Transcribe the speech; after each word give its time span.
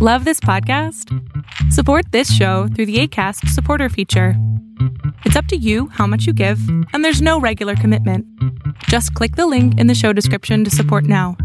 Love 0.00 0.24
this 0.24 0.38
podcast? 0.38 1.12
Support 1.72 2.12
this 2.12 2.32
show 2.32 2.68
through 2.68 2.86
the 2.86 3.00
ACAST 3.00 3.48
supporter 3.48 3.88
feature. 3.88 4.34
It's 5.24 5.34
up 5.34 5.46
to 5.46 5.56
you 5.56 5.88
how 5.88 6.06
much 6.06 6.24
you 6.24 6.32
give, 6.32 6.60
and 6.92 7.04
there's 7.04 7.20
no 7.20 7.40
regular 7.40 7.74
commitment. 7.74 8.24
Just 8.84 9.12
click 9.14 9.34
the 9.34 9.48
link 9.48 9.76
in 9.76 9.88
the 9.88 9.96
show 9.96 10.12
description 10.12 10.62
to 10.62 10.70
support 10.70 11.02
now. 11.02 11.36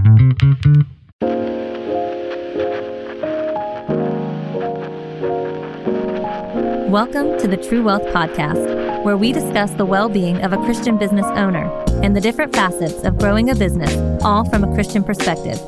Welcome 6.91 7.39
to 7.39 7.47
the 7.47 7.57
True 7.67 7.81
Wealth 7.81 8.05
Podcast, 8.13 9.03
where 9.03 9.17
we 9.17 9.31
discuss 9.31 9.71
the 9.71 9.85
well 9.85 10.09
being 10.09 10.43
of 10.43 10.53
a 10.53 10.57
Christian 10.57 10.99
business 10.99 11.25
owner 11.25 11.65
and 12.03 12.15
the 12.15 12.21
different 12.21 12.55
facets 12.55 13.03
of 13.03 13.17
growing 13.17 13.49
a 13.49 13.55
business, 13.55 13.95
all 14.23 14.47
from 14.47 14.63
a 14.63 14.71
Christian 14.75 15.03
perspective. 15.03 15.59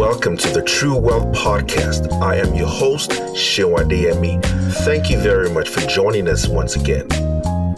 Welcome 0.00 0.38
to 0.38 0.48
the 0.48 0.62
True 0.62 0.96
Wealth 0.96 1.30
Podcast. 1.36 2.10
I 2.22 2.36
am 2.36 2.54
your 2.54 2.66
host, 2.66 3.10
Shewande 3.10 4.10
Emi. 4.10 4.42
Thank 4.82 5.10
you 5.10 5.18
very 5.18 5.50
much 5.50 5.68
for 5.68 5.80
joining 5.80 6.26
us 6.26 6.48
once 6.48 6.74
again. 6.74 7.06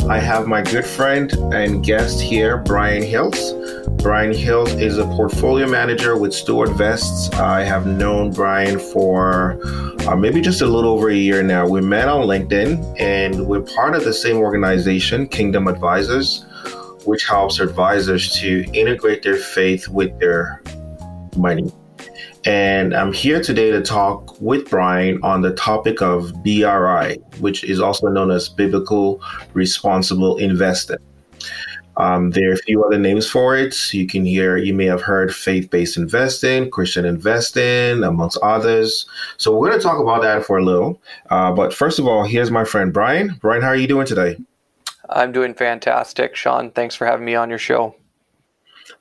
I 0.08 0.20
have 0.20 0.46
my 0.46 0.62
good 0.62 0.86
friend 0.86 1.32
and 1.52 1.84
guest 1.84 2.20
here, 2.20 2.58
Brian 2.58 3.02
Hills. 3.02 3.54
Brian 4.00 4.32
Hills 4.32 4.72
is 4.74 4.98
a 4.98 5.04
portfolio 5.04 5.66
manager 5.66 6.16
with 6.16 6.32
Stewart 6.32 6.70
Vests. 6.76 7.28
I 7.34 7.64
have 7.64 7.88
known 7.88 8.30
Brian 8.30 8.78
for 8.78 9.58
uh, 10.06 10.14
maybe 10.14 10.40
just 10.40 10.60
a 10.60 10.66
little 10.66 10.92
over 10.92 11.08
a 11.08 11.16
year 11.16 11.42
now. 11.42 11.66
We 11.66 11.80
met 11.80 12.06
on 12.06 12.28
LinkedIn 12.28 13.00
and 13.00 13.48
we're 13.48 13.62
part 13.62 13.96
of 13.96 14.04
the 14.04 14.14
same 14.14 14.36
organization, 14.36 15.26
Kingdom 15.26 15.66
Advisors, 15.66 16.44
which 17.04 17.26
helps 17.26 17.58
advisors 17.58 18.30
to 18.34 18.64
integrate 18.72 19.24
their 19.24 19.38
faith 19.38 19.88
with 19.88 20.16
their 20.20 20.62
money. 21.36 21.72
And 22.44 22.92
I'm 22.92 23.12
here 23.12 23.40
today 23.40 23.70
to 23.70 23.80
talk 23.80 24.40
with 24.40 24.68
Brian 24.68 25.22
on 25.22 25.42
the 25.42 25.54
topic 25.54 26.02
of 26.02 26.32
BRI, 26.42 27.18
which 27.38 27.62
is 27.62 27.80
also 27.80 28.08
known 28.08 28.32
as 28.32 28.48
Biblical 28.48 29.22
Responsible 29.52 30.38
Investing. 30.38 30.98
Um, 31.98 32.30
there 32.30 32.50
are 32.50 32.54
a 32.54 32.58
few 32.58 32.82
other 32.82 32.98
names 32.98 33.28
for 33.28 33.56
it. 33.56 33.94
You 33.94 34.08
can 34.08 34.24
hear, 34.24 34.56
you 34.56 34.74
may 34.74 34.86
have 34.86 35.02
heard 35.02 35.32
faith 35.32 35.70
based 35.70 35.96
investing, 35.96 36.70
Christian 36.70 37.04
investing, 37.04 38.02
amongst 38.02 38.38
others. 38.42 39.06
So 39.36 39.56
we're 39.56 39.68
going 39.68 39.78
to 39.78 39.86
talk 39.86 40.00
about 40.00 40.22
that 40.22 40.44
for 40.44 40.58
a 40.58 40.64
little. 40.64 41.00
Uh, 41.30 41.52
but 41.52 41.72
first 41.72 42.00
of 42.00 42.08
all, 42.08 42.24
here's 42.24 42.50
my 42.50 42.64
friend 42.64 42.92
Brian. 42.92 43.38
Brian, 43.40 43.62
how 43.62 43.68
are 43.68 43.76
you 43.76 43.86
doing 43.86 44.06
today? 44.06 44.36
I'm 45.10 45.30
doing 45.30 45.54
fantastic. 45.54 46.34
Sean, 46.34 46.70
thanks 46.72 46.96
for 46.96 47.06
having 47.06 47.26
me 47.26 47.34
on 47.36 47.50
your 47.50 47.58
show. 47.58 47.94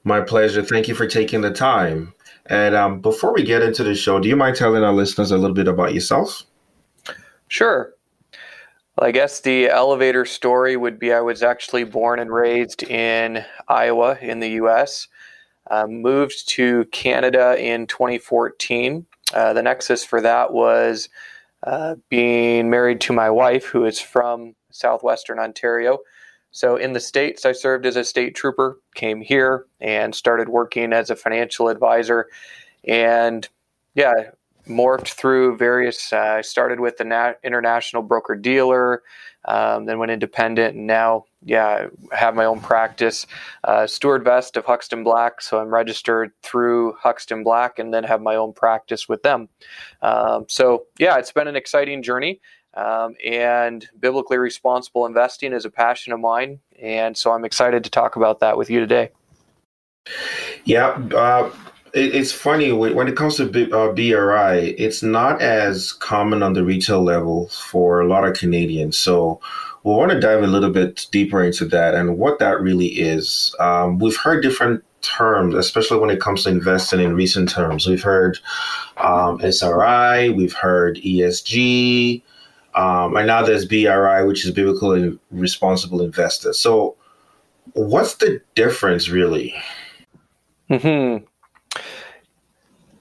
My 0.03 0.21
pleasure. 0.21 0.61
Thank 0.61 0.88
you 0.88 0.95
for 0.95 1.07
taking 1.07 1.41
the 1.41 1.51
time. 1.51 2.13
And 2.52 2.75
um, 2.75 2.99
before 2.99 3.33
we 3.33 3.44
get 3.44 3.61
into 3.61 3.81
the 3.81 3.95
show, 3.95 4.19
do 4.19 4.27
you 4.27 4.35
mind 4.35 4.57
telling 4.57 4.83
our 4.83 4.91
listeners 4.91 5.31
a 5.31 5.38
little 5.38 5.55
bit 5.55 5.69
about 5.69 5.94
yourself? 5.94 6.44
Sure. 7.47 7.94
Well, 8.97 9.07
I 9.07 9.11
guess 9.11 9.39
the 9.39 9.69
elevator 9.69 10.25
story 10.25 10.75
would 10.75 10.99
be 10.99 11.13
I 11.13 11.22
was 11.22 11.44
actually 11.44 11.85
born 11.85 12.19
and 12.19 12.29
raised 12.29 12.83
in 12.83 13.45
Iowa 13.69 14.17
in 14.19 14.41
the 14.41 14.49
U.S. 14.49 15.07
Uh, 15.69 15.88
moved 15.88 16.49
to 16.49 16.83
Canada 16.91 17.55
in 17.57 17.88
2014. 17.88 19.05
Uh, 19.33 19.53
the 19.53 19.63
nexus 19.63 20.03
for 20.03 20.19
that 20.19 20.52
was 20.52 21.07
uh, 21.63 21.95
being 22.09 22.69
married 22.69 22.99
to 22.99 23.13
my 23.13 23.29
wife, 23.29 23.63
who 23.63 23.85
is 23.85 24.02
from 24.02 24.55
southwestern 24.72 25.39
Ontario. 25.39 25.99
So 26.52 26.75
in 26.75 26.94
the 26.94 26.99
States, 26.99 27.45
I 27.45 27.53
served 27.53 27.85
as 27.85 27.95
a 27.95 28.03
state 28.03 28.35
trooper, 28.35 28.80
came 28.94 29.21
here 29.21 29.66
and 29.80 30.13
started 30.13 30.49
working 30.49 30.94
as 30.94 31.09
a 31.09 31.16
financial 31.16 31.69
advisor. 31.69 32.27
And 32.88 33.47
yeah, 33.95 34.31
morphed 34.67 35.13
through 35.13 35.57
various, 35.57 36.13
uh, 36.13 36.35
I 36.38 36.41
started 36.41 36.79
with 36.79 36.97
the 36.97 37.03
nat- 37.03 37.39
international 37.44 38.03
broker 38.03 38.35
dealer, 38.35 39.03
um, 39.45 39.85
then 39.85 39.97
went 39.97 40.11
independent, 40.11 40.75
and 40.75 40.85
now, 40.85 41.25
yeah, 41.44 41.88
I 42.12 42.16
have 42.16 42.35
my 42.35 42.45
own 42.45 42.59
practice. 42.59 43.25
Uh, 43.63 43.88
Stewart 43.88 44.23
Vest 44.23 44.56
of 44.57 44.66
Huxton 44.66 45.03
Black, 45.03 45.41
so 45.41 45.59
I'm 45.59 45.73
registered 45.73 46.31
through 46.44 46.94
Huxton 47.00 47.44
Black 47.44 47.79
and 47.79 47.91
then 47.91 48.03
have 48.03 48.22
my 48.22 48.35
own 48.35 48.53
practice 48.53 49.09
with 49.09 49.23
them. 49.23 49.50
Um, 50.01 50.45
so, 50.47 50.85
yeah, 51.00 51.18
it's 51.18 51.31
been 51.31 51.47
an 51.47 51.56
exciting 51.56 52.03
journey. 52.03 52.39
Um, 52.73 53.15
and 53.23 53.87
biblically 53.99 54.37
responsible 54.37 55.05
investing 55.05 55.53
is 55.53 55.65
a 55.65 55.69
passion 55.69 56.13
of 56.13 56.19
mine. 56.19 56.59
And 56.81 57.17
so 57.17 57.31
I'm 57.31 57.43
excited 57.43 57.83
to 57.83 57.89
talk 57.89 58.15
about 58.15 58.39
that 58.39 58.57
with 58.57 58.69
you 58.69 58.79
today. 58.79 59.09
Yeah. 60.63 60.89
Uh, 61.13 61.51
it, 61.93 62.15
it's 62.15 62.31
funny 62.31 62.71
when 62.71 63.07
it 63.07 63.17
comes 63.17 63.35
to 63.37 63.45
B, 63.45 63.69
uh, 63.71 63.91
BRI, 63.91 64.75
it's 64.77 65.03
not 65.03 65.41
as 65.41 65.91
common 65.93 66.41
on 66.41 66.53
the 66.53 66.63
retail 66.63 67.03
level 67.03 67.49
for 67.49 67.99
a 67.99 68.07
lot 68.07 68.25
of 68.25 68.37
Canadians. 68.37 68.97
So 68.97 69.41
we 69.83 69.91
want 69.93 70.11
to 70.11 70.19
dive 70.19 70.43
a 70.43 70.47
little 70.47 70.69
bit 70.69 71.07
deeper 71.11 71.43
into 71.43 71.65
that 71.65 71.95
and 71.95 72.17
what 72.17 72.39
that 72.39 72.61
really 72.61 72.88
is. 72.88 73.53
Um, 73.59 73.99
we've 73.99 74.17
heard 74.17 74.41
different 74.41 74.83
terms, 75.01 75.55
especially 75.55 75.99
when 75.99 76.11
it 76.11 76.21
comes 76.21 76.43
to 76.43 76.49
investing 76.49 76.99
in 76.99 77.15
recent 77.15 77.49
terms. 77.49 77.88
We've 77.88 78.01
heard 78.01 78.38
um, 78.97 79.41
SRI, 79.41 80.29
we've 80.29 80.53
heard 80.53 80.97
ESG, 80.97 82.21
um, 82.75 83.15
and 83.15 83.27
now 83.27 83.43
there's 83.43 83.65
BRI, 83.65 84.23
which 84.23 84.45
is 84.45 84.51
Biblical 84.51 84.93
and 84.93 85.19
Responsible 85.31 86.01
Investor. 86.01 86.53
So, 86.53 86.95
what's 87.73 88.15
the 88.15 88.41
difference 88.55 89.09
really? 89.09 89.55
Hmm. 90.69 91.17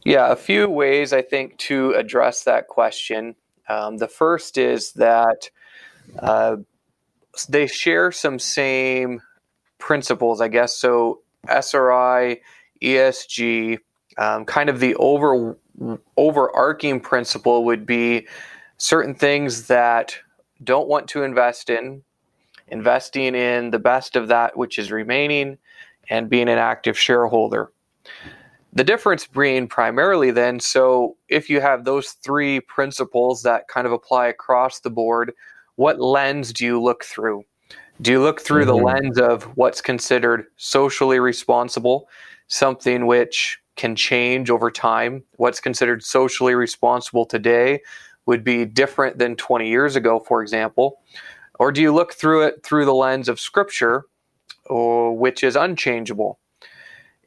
Yeah, 0.04 0.32
a 0.32 0.36
few 0.36 0.68
ways 0.68 1.12
I 1.12 1.22
think 1.22 1.58
to 1.58 1.92
address 1.92 2.44
that 2.44 2.68
question. 2.68 3.36
Um, 3.68 3.98
the 3.98 4.08
first 4.08 4.58
is 4.58 4.92
that 4.92 5.50
uh, 6.18 6.56
they 7.48 7.66
share 7.66 8.10
some 8.10 8.38
same 8.38 9.20
principles, 9.78 10.40
I 10.40 10.48
guess. 10.48 10.76
So 10.76 11.20
SRI, 11.48 12.40
ESG, 12.82 13.78
um, 14.18 14.44
kind 14.44 14.68
of 14.68 14.80
the 14.80 14.94
over 14.96 15.56
overarching 16.16 17.00
principle 17.00 17.64
would 17.64 17.86
be 17.86 18.26
certain 18.80 19.14
things 19.14 19.66
that 19.66 20.16
don't 20.64 20.88
want 20.88 21.06
to 21.06 21.22
invest 21.22 21.68
in, 21.68 22.02
investing 22.68 23.34
in 23.34 23.70
the 23.70 23.78
best 23.78 24.16
of 24.16 24.28
that 24.28 24.56
which 24.56 24.78
is 24.78 24.90
remaining, 24.90 25.58
and 26.08 26.30
being 26.30 26.48
an 26.48 26.58
active 26.58 26.98
shareholder. 26.98 27.70
The 28.72 28.82
difference 28.82 29.26
being 29.26 29.68
primarily 29.68 30.30
then, 30.30 30.60
so 30.60 31.16
if 31.28 31.50
you 31.50 31.60
have 31.60 31.84
those 31.84 32.12
three 32.12 32.60
principles 32.60 33.42
that 33.42 33.68
kind 33.68 33.86
of 33.86 33.92
apply 33.92 34.28
across 34.28 34.80
the 34.80 34.90
board, 34.90 35.32
what 35.76 36.00
lens 36.00 36.52
do 36.52 36.64
you 36.64 36.80
look 36.80 37.04
through? 37.04 37.44
Do 38.00 38.12
you 38.12 38.22
look 38.22 38.40
through 38.40 38.64
mm-hmm. 38.64 38.78
the 38.78 38.84
lens 38.84 39.18
of 39.18 39.42
what's 39.56 39.82
considered 39.82 40.46
socially 40.56 41.20
responsible, 41.20 42.08
something 42.46 43.06
which 43.06 43.60
can 43.76 43.94
change 43.94 44.48
over 44.48 44.70
time? 44.70 45.22
What's 45.36 45.60
considered 45.60 46.02
socially 46.02 46.54
responsible 46.54 47.26
today 47.26 47.80
would 48.30 48.44
be 48.44 48.64
different 48.64 49.18
than 49.18 49.34
20 49.34 49.68
years 49.68 49.96
ago, 49.96 50.20
for 50.20 50.40
example? 50.40 51.00
Or 51.58 51.72
do 51.72 51.82
you 51.82 51.92
look 51.92 52.14
through 52.14 52.42
it 52.42 52.62
through 52.62 52.84
the 52.84 52.94
lens 52.94 53.28
of 53.28 53.40
Scripture, 53.40 54.04
or, 54.66 55.18
which 55.18 55.42
is 55.42 55.56
unchangeable? 55.56 56.38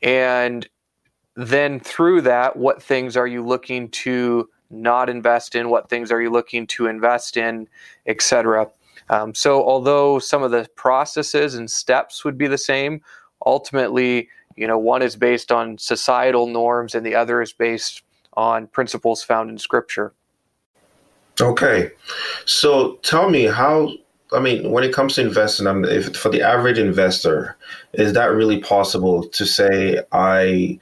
And 0.02 0.66
then 1.36 1.82
through 1.82 2.22
that, 2.22 2.56
what 2.56 2.82
things 2.82 3.18
are 3.18 3.28
you 3.28 3.46
looking 3.46 3.90
to 3.90 4.48
not 4.70 5.10
invest 5.10 5.56
in? 5.56 5.68
What 5.68 5.90
things 5.90 6.10
are 6.10 6.22
you 6.22 6.30
looking 6.30 6.68
to 6.68 6.88
invest 6.88 7.36
in, 7.36 7.68
etc. 8.06 8.70
Um, 9.10 9.36
so, 9.36 9.62
although 9.62 10.20
some 10.20 10.42
of 10.42 10.52
the 10.52 10.70
processes 10.78 11.56
and 11.56 11.70
steps 11.70 12.24
would 12.24 12.38
be 12.38 12.48
the 12.48 12.58
same, 12.58 13.02
ultimately, 13.46 14.30
you 14.56 14.68
know, 14.68 14.78
one 14.78 15.02
is 15.02 15.18
based 15.18 15.52
on 15.52 15.78
societal 15.78 16.48
norms 16.48 16.96
and 16.96 17.06
the 17.06 17.16
other 17.16 17.42
is 17.42 17.52
based 17.52 18.04
on 18.36 18.68
principles 18.68 19.22
found 19.22 19.50
in 19.50 19.58
Scripture. 19.58 20.14
Okay, 21.44 21.92
so 22.46 22.96
tell 23.04 23.30
me 23.30 23.44
how. 23.44 23.92
I 24.32 24.40
mean, 24.40 24.72
when 24.72 24.84
it 24.84 24.94
comes 24.94 25.14
to 25.16 25.22
investing, 25.22 25.68
I 25.68 25.74
mean, 25.74 25.86
if 25.86 26.16
for 26.16 26.30
the 26.30 26.42
average 26.42 26.80
investor, 26.80 27.56
is 27.94 28.14
that 28.14 28.32
really 28.32 28.60
possible 28.60 29.28
to 29.28 29.46
say 29.46 30.00
I 30.12 30.80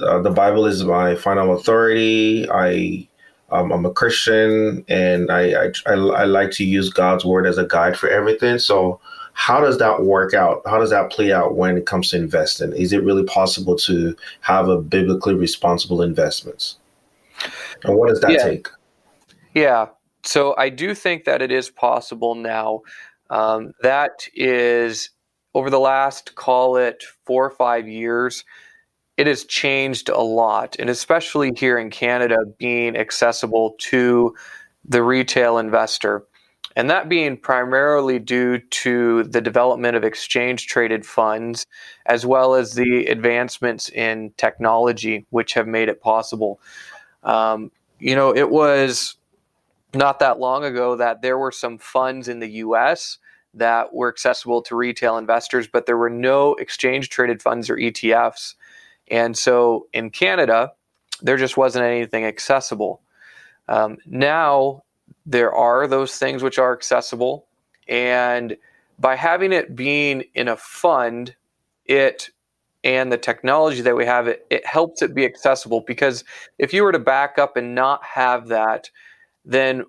uh, 0.00 0.20
the 0.22 0.30
Bible 0.30 0.66
is 0.66 0.84
my 0.84 1.14
final 1.14 1.54
authority. 1.54 2.48
I 2.50 3.08
um, 3.50 3.72
I'm 3.72 3.84
a 3.84 3.90
Christian, 3.90 4.84
and 4.88 5.30
I, 5.30 5.64
I, 5.64 5.72
I 5.86 5.92
I 5.92 6.24
like 6.24 6.50
to 6.52 6.64
use 6.64 6.90
God's 6.90 7.24
word 7.24 7.46
as 7.46 7.58
a 7.58 7.66
guide 7.66 7.96
for 7.96 8.08
everything. 8.08 8.58
So, 8.58 9.00
how 9.32 9.60
does 9.60 9.78
that 9.78 10.04
work 10.04 10.32
out? 10.32 10.62
How 10.64 10.78
does 10.78 10.90
that 10.90 11.10
play 11.10 11.32
out 11.32 11.56
when 11.56 11.76
it 11.76 11.86
comes 11.86 12.10
to 12.10 12.16
investing? 12.16 12.72
Is 12.72 12.92
it 12.92 13.04
really 13.04 13.24
possible 13.24 13.76
to 13.78 14.16
have 14.40 14.68
a 14.68 14.80
biblically 14.80 15.34
responsible 15.34 16.02
investments? 16.02 16.78
And 17.82 17.96
what 17.96 18.08
does 18.08 18.20
that 18.20 18.32
yeah. 18.32 18.44
take? 18.44 18.68
Yeah. 19.54 19.88
So 20.24 20.54
I 20.56 20.70
do 20.70 20.94
think 20.94 21.24
that 21.24 21.42
it 21.42 21.52
is 21.52 21.70
possible 21.70 22.34
now. 22.34 22.80
Um, 23.30 23.72
that 23.82 24.26
is 24.34 25.10
over 25.54 25.70
the 25.70 25.78
last, 25.78 26.34
call 26.34 26.76
it 26.76 27.04
four 27.24 27.44
or 27.44 27.50
five 27.50 27.86
years, 27.86 28.44
it 29.16 29.26
has 29.28 29.44
changed 29.44 30.08
a 30.08 30.20
lot, 30.20 30.76
and 30.78 30.90
especially 30.90 31.52
here 31.56 31.78
in 31.78 31.90
Canada, 31.90 32.38
being 32.58 32.96
accessible 32.96 33.76
to 33.78 34.34
the 34.84 35.02
retail 35.02 35.58
investor. 35.58 36.24
And 36.74 36.90
that 36.90 37.08
being 37.08 37.36
primarily 37.36 38.18
due 38.18 38.58
to 38.58 39.22
the 39.24 39.40
development 39.40 39.96
of 39.96 40.02
exchange 40.02 40.66
traded 40.66 41.06
funds, 41.06 41.66
as 42.06 42.26
well 42.26 42.56
as 42.56 42.74
the 42.74 43.06
advancements 43.06 43.88
in 43.90 44.32
technology, 44.36 45.24
which 45.30 45.54
have 45.54 45.68
made 45.68 45.88
it 45.88 46.00
possible. 46.00 46.58
Um, 47.22 47.70
you 48.00 48.16
know, 48.16 48.34
it 48.34 48.50
was 48.50 49.16
not 49.94 50.18
that 50.20 50.38
long 50.38 50.64
ago 50.64 50.96
that 50.96 51.22
there 51.22 51.38
were 51.38 51.52
some 51.52 51.78
funds 51.78 52.28
in 52.28 52.40
the 52.40 52.50
US 52.50 53.18
that 53.54 53.94
were 53.94 54.08
accessible 54.08 54.62
to 54.62 54.76
retail 54.76 55.16
investors, 55.16 55.68
but 55.68 55.86
there 55.86 55.96
were 55.96 56.10
no 56.10 56.54
exchange 56.54 57.08
traded 57.08 57.40
funds 57.40 57.70
or 57.70 57.76
ETFs. 57.76 58.54
And 59.10 59.36
so 59.36 59.86
in 59.92 60.10
Canada, 60.10 60.72
there 61.22 61.36
just 61.36 61.56
wasn't 61.56 61.84
anything 61.84 62.24
accessible. 62.24 63.00
Um, 63.68 63.98
now 64.06 64.82
there 65.26 65.52
are 65.52 65.86
those 65.86 66.16
things 66.16 66.42
which 66.42 66.58
are 66.58 66.72
accessible. 66.72 67.46
And 67.88 68.56
by 68.98 69.16
having 69.16 69.52
it 69.52 69.76
being 69.76 70.24
in 70.34 70.48
a 70.48 70.56
fund, 70.56 71.34
it 71.86 72.30
and 72.82 73.10
the 73.10 73.16
technology 73.16 73.80
that 73.80 73.96
we 73.96 74.04
have, 74.04 74.28
it, 74.28 74.46
it 74.50 74.66
helps 74.66 75.00
it 75.00 75.14
be 75.14 75.24
accessible 75.24 75.80
because 75.86 76.22
if 76.58 76.74
you 76.74 76.82
were 76.82 76.92
to 76.92 76.98
back 76.98 77.38
up 77.38 77.56
and 77.56 77.74
not 77.74 78.04
have 78.04 78.48
that, 78.48 78.90
then 79.44 79.84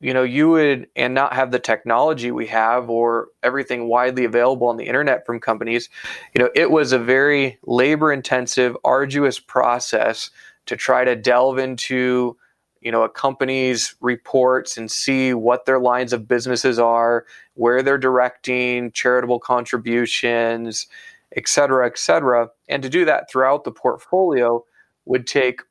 you 0.00 0.14
know 0.14 0.22
you 0.22 0.48
would 0.48 0.86
and 0.96 1.14
not 1.14 1.32
have 1.32 1.50
the 1.50 1.58
technology 1.58 2.30
we 2.30 2.46
have 2.46 2.88
or 2.88 3.28
everything 3.42 3.88
widely 3.88 4.24
available 4.24 4.68
on 4.68 4.76
the 4.76 4.86
internet 4.86 5.26
from 5.26 5.40
companies 5.40 5.88
you 6.34 6.42
know 6.42 6.50
it 6.54 6.70
was 6.70 6.92
a 6.92 6.98
very 6.98 7.58
labor 7.64 8.12
intensive 8.12 8.76
arduous 8.84 9.38
process 9.38 10.30
to 10.66 10.76
try 10.76 11.04
to 11.04 11.14
delve 11.16 11.58
into 11.58 12.36
you 12.80 12.90
know 12.90 13.02
a 13.02 13.08
company's 13.08 13.94
reports 14.00 14.76
and 14.78 14.90
see 14.90 15.34
what 15.34 15.66
their 15.66 15.78
lines 15.78 16.12
of 16.12 16.26
businesses 16.28 16.78
are 16.78 17.26
where 17.54 17.82
they're 17.82 17.98
directing 17.98 18.90
charitable 18.92 19.38
contributions 19.38 20.86
et 21.36 21.48
cetera 21.48 21.86
et 21.86 21.98
cetera. 21.98 22.48
And 22.68 22.82
to 22.82 22.88
do 22.88 23.04
that 23.04 23.30
throughout 23.30 23.64
the 23.64 23.72
portfolio 23.72 24.64
would 25.04 25.26
take 25.26 25.62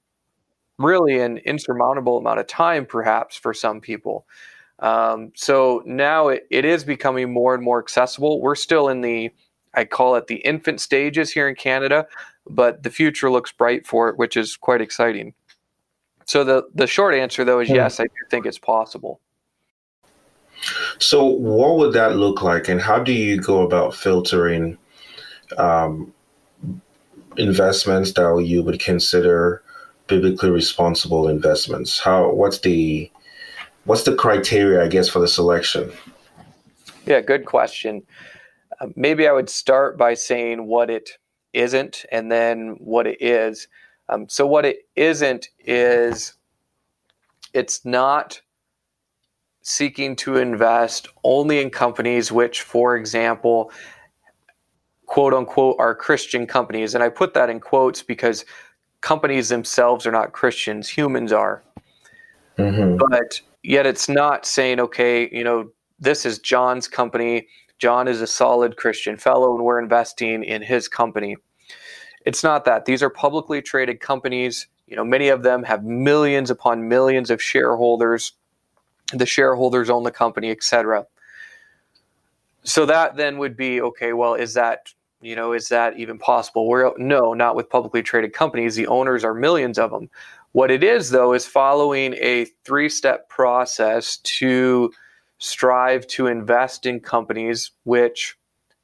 really 0.79 1.19
an 1.19 1.37
insurmountable 1.39 2.17
amount 2.17 2.39
of 2.39 2.47
time 2.47 2.85
perhaps 2.85 3.35
for 3.35 3.53
some 3.53 3.79
people 3.79 4.25
um, 4.79 5.31
so 5.35 5.83
now 5.85 6.29
it, 6.29 6.47
it 6.49 6.63
is 6.63 6.83
becoming 6.83 7.31
more 7.31 7.53
and 7.53 7.63
more 7.63 7.79
accessible 7.79 8.41
we're 8.41 8.55
still 8.55 8.89
in 8.89 9.01
the 9.01 9.29
i 9.75 9.85
call 9.85 10.15
it 10.15 10.27
the 10.27 10.37
infant 10.37 10.81
stages 10.81 11.31
here 11.31 11.47
in 11.47 11.55
canada 11.55 12.07
but 12.47 12.81
the 12.83 12.89
future 12.89 13.29
looks 13.29 13.51
bright 13.51 13.85
for 13.85 14.09
it 14.09 14.17
which 14.17 14.35
is 14.35 14.57
quite 14.57 14.81
exciting 14.81 15.33
so 16.29 16.43
the 16.43 16.67
the 16.75 16.85
short 16.85 17.15
answer 17.15 17.43
though 17.43 17.59
is 17.59 17.69
hmm. 17.69 17.75
yes, 17.75 17.99
I 17.99 18.03
do 18.03 18.09
think 18.29 18.45
it's 18.45 18.59
possible. 18.59 19.19
So 20.99 21.25
what 21.25 21.77
would 21.77 21.93
that 21.93 22.17
look 22.17 22.43
like, 22.43 22.69
and 22.69 22.79
how 22.79 22.99
do 22.99 23.11
you 23.11 23.41
go 23.41 23.63
about 23.63 23.95
filtering 23.95 24.77
um, 25.57 26.13
investments 27.37 28.13
that 28.13 28.43
you 28.45 28.61
would 28.61 28.79
consider 28.79 29.63
biblically 30.09 30.49
responsible 30.49 31.29
investments? 31.29 31.99
How 31.99 32.31
what's 32.31 32.59
the 32.59 33.09
what's 33.85 34.03
the 34.03 34.15
criteria, 34.15 34.83
I 34.83 34.87
guess, 34.87 35.07
for 35.07 35.19
the 35.19 35.27
selection? 35.27 35.91
Yeah, 37.05 37.21
good 37.21 37.45
question. 37.45 38.03
Uh, 38.81 38.87
maybe 38.95 39.27
I 39.27 39.31
would 39.31 39.49
start 39.49 39.97
by 39.97 40.15
saying 40.15 40.65
what 40.65 40.89
it 40.89 41.11
isn't, 41.53 42.05
and 42.11 42.31
then 42.31 42.75
what 42.79 43.07
it 43.07 43.21
is. 43.21 43.67
Um, 44.09 44.27
so 44.27 44.45
what 44.45 44.65
it 44.65 44.87
isn't 44.95 45.49
is 45.59 46.33
it's 47.53 47.85
not 47.85 48.41
seeking 49.61 50.15
to 50.15 50.37
invest 50.37 51.07
only 51.23 51.61
in 51.61 51.69
companies 51.69 52.31
which, 52.31 52.61
for 52.61 52.95
example, 52.95 53.71
quote 55.05 55.33
unquote, 55.33 55.75
are 55.79 55.95
Christian 55.95 56.45
companies. 56.47 56.95
And 56.95 57.03
I 57.03 57.09
put 57.09 57.33
that 57.33 57.49
in 57.49 57.59
quotes 57.59 58.01
because 58.01 58.45
companies 59.01 59.49
themselves 59.49 60.05
are 60.05 60.11
not 60.11 60.33
Christians, 60.33 60.89
humans 60.89 61.31
are. 61.31 61.63
Mm-hmm. 62.57 62.97
But 62.97 63.41
yet 63.63 63.85
it's 63.85 64.09
not 64.09 64.45
saying, 64.45 64.79
okay, 64.79 65.29
you 65.31 65.43
know, 65.43 65.71
this 65.99 66.25
is 66.25 66.39
John's 66.39 66.87
company. 66.87 67.47
John 67.77 68.07
is 68.07 68.21
a 68.21 68.27
solid 68.27 68.75
Christian 68.75 69.17
fellow, 69.17 69.55
and 69.55 69.63
we're 69.63 69.79
investing 69.79 70.43
in 70.43 70.61
his 70.61 70.87
company. 70.87 71.37
It's 72.25 72.43
not 72.43 72.65
that. 72.65 72.85
These 72.85 73.01
are 73.01 73.09
publicly 73.09 73.61
traded 73.61 74.01
companies. 74.01 74.67
You 74.87 74.95
know, 74.97 75.05
many 75.05 75.29
of 75.29 75.43
them 75.43 75.63
have 75.63 75.83
millions 75.83 76.49
upon 76.51 76.87
millions 76.89 77.29
of 77.29 77.41
shareholders. 77.41 78.33
The 79.13 79.25
shareholders 79.25 79.89
own 79.89 80.03
the 80.03 80.11
company, 80.11 80.51
etc. 80.51 81.05
So 82.63 82.85
that 82.85 83.15
then 83.15 83.37
would 83.37 83.55
be 83.55 83.81
okay. 83.81 84.11
Well, 84.13 84.35
is 84.35 84.53
that 84.55 84.93
you 85.21 85.35
know 85.35 85.53
is 85.53 85.69
that 85.69 85.97
even 85.97 86.17
possible? 86.17 86.67
We're 86.67 86.91
no, 86.97 87.33
not 87.33 87.55
with 87.55 87.69
publicly 87.69 88.01
traded 88.03 88.33
companies. 88.33 88.75
The 88.75 88.87
owners 88.87 89.23
are 89.23 89.33
millions 89.33 89.77
of 89.77 89.91
them. 89.91 90.09
What 90.51 90.71
it 90.71 90.83
is 90.83 91.09
though 91.09 91.33
is 91.33 91.45
following 91.45 92.15
a 92.15 92.45
three-step 92.65 93.29
process 93.29 94.17
to 94.17 94.91
strive 95.37 96.05
to 96.07 96.27
invest 96.27 96.85
in 96.85 96.99
companies 96.99 97.71
which 97.83 98.37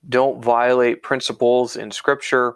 don't 0.07 0.43
violate 0.43 1.03
principles 1.03 1.75
in 1.75 1.91
Scripture 1.91 2.55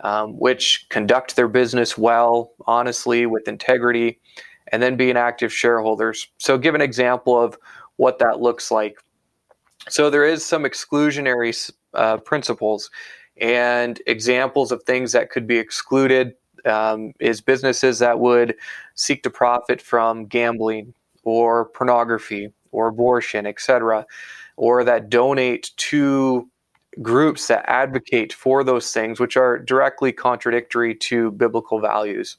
um, 0.00 0.38
which 0.38 0.86
conduct 0.90 1.36
their 1.36 1.48
business 1.48 1.98
well, 1.98 2.52
honestly, 2.66 3.26
with 3.26 3.48
integrity, 3.48 4.20
and 4.70 4.82
then 4.82 4.96
being 4.96 5.16
active 5.16 5.52
shareholders. 5.52 6.28
So, 6.38 6.58
give 6.58 6.74
an 6.74 6.80
example 6.80 7.40
of 7.40 7.58
what 7.96 8.18
that 8.18 8.40
looks 8.40 8.70
like. 8.70 8.98
So, 9.88 10.10
there 10.10 10.24
is 10.24 10.44
some 10.44 10.64
exclusionary 10.64 11.72
uh, 11.94 12.18
principles 12.18 12.90
and 13.40 14.00
examples 14.06 14.72
of 14.72 14.82
things 14.82 15.12
that 15.12 15.30
could 15.30 15.46
be 15.46 15.58
excluded 15.58 16.34
um, 16.64 17.12
is 17.20 17.40
businesses 17.40 17.98
that 18.00 18.18
would 18.18 18.54
seek 18.94 19.22
to 19.22 19.30
profit 19.30 19.80
from 19.80 20.26
gambling 20.26 20.94
or 21.24 21.66
pornography 21.66 22.52
or 22.72 22.88
abortion, 22.88 23.46
etc., 23.46 24.06
or 24.56 24.84
that 24.84 25.08
donate 25.08 25.70
to 25.76 26.48
groups 27.00 27.46
that 27.46 27.64
advocate 27.68 28.32
for 28.32 28.64
those 28.64 28.92
things, 28.92 29.20
which 29.20 29.36
are 29.36 29.58
directly 29.58 30.12
contradictory 30.12 30.94
to 30.94 31.30
biblical 31.32 31.80
values. 31.80 32.36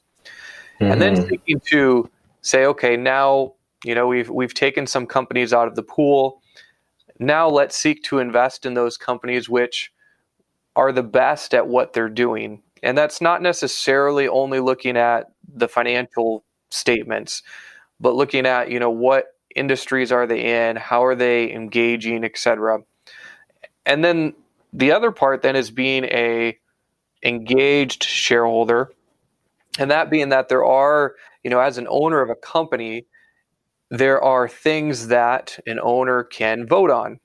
Mm-hmm. 0.80 0.92
And 0.92 1.02
then 1.02 1.14
mm-hmm. 1.16 1.28
seeking 1.28 1.60
to 1.70 2.10
say, 2.42 2.66
okay, 2.66 2.96
now 2.96 3.54
you 3.84 3.94
know 3.94 4.06
we've 4.06 4.28
we've 4.28 4.54
taken 4.54 4.86
some 4.86 5.06
companies 5.06 5.52
out 5.52 5.68
of 5.68 5.76
the 5.76 5.82
pool. 5.82 6.42
Now 7.18 7.48
let's 7.48 7.76
seek 7.76 8.02
to 8.04 8.18
invest 8.18 8.64
in 8.64 8.74
those 8.74 8.96
companies 8.96 9.48
which 9.48 9.92
are 10.80 10.92
the 10.92 11.02
best 11.02 11.52
at 11.52 11.68
what 11.68 11.92
they're 11.92 12.08
doing. 12.08 12.62
And 12.82 12.96
that's 12.96 13.20
not 13.20 13.42
necessarily 13.42 14.26
only 14.26 14.60
looking 14.60 14.96
at 14.96 15.26
the 15.54 15.68
financial 15.68 16.42
statements, 16.70 17.42
but 18.00 18.14
looking 18.14 18.46
at, 18.46 18.70
you 18.70 18.80
know, 18.80 18.88
what 18.88 19.26
industries 19.54 20.10
are 20.10 20.26
they 20.26 20.68
in, 20.68 20.76
how 20.76 21.04
are 21.04 21.14
they 21.14 21.52
engaging, 21.52 22.24
etc. 22.24 22.78
And 23.84 24.02
then 24.02 24.32
the 24.72 24.92
other 24.92 25.10
part 25.10 25.42
then 25.42 25.54
is 25.54 25.70
being 25.70 26.04
a 26.04 26.58
engaged 27.22 28.02
shareholder 28.02 28.90
and 29.78 29.90
that 29.90 30.08
being 30.08 30.30
that 30.30 30.48
there 30.48 30.64
are 30.64 31.14
you 31.44 31.50
know 31.50 31.60
as 31.60 31.76
an 31.76 31.86
owner 31.90 32.22
of 32.22 32.30
a 32.30 32.34
company 32.34 33.04
there 33.90 34.22
are 34.22 34.48
things 34.48 35.08
that 35.08 35.58
an 35.66 35.78
owner 35.82 36.24
can 36.24 36.66
vote 36.66 36.90
on 36.90 37.20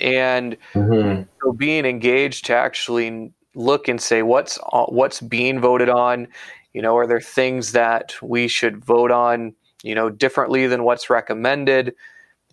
and 0.00 0.56
mm-hmm. 0.72 1.22
so 1.42 1.52
being 1.52 1.84
engaged 1.84 2.46
to 2.46 2.54
actually 2.54 3.32
look 3.54 3.88
and 3.88 4.00
say 4.00 4.22
what's 4.22 4.58
what's 4.88 5.20
being 5.20 5.60
voted 5.60 5.88
on 5.88 6.26
you 6.72 6.80
know 6.80 6.96
are 6.96 7.06
there 7.06 7.20
things 7.20 7.72
that 7.72 8.14
we 8.22 8.48
should 8.48 8.84
vote 8.84 9.10
on 9.10 9.54
you 9.82 9.94
know 9.94 10.08
differently 10.08 10.66
than 10.66 10.84
what's 10.84 11.10
recommended 11.10 11.94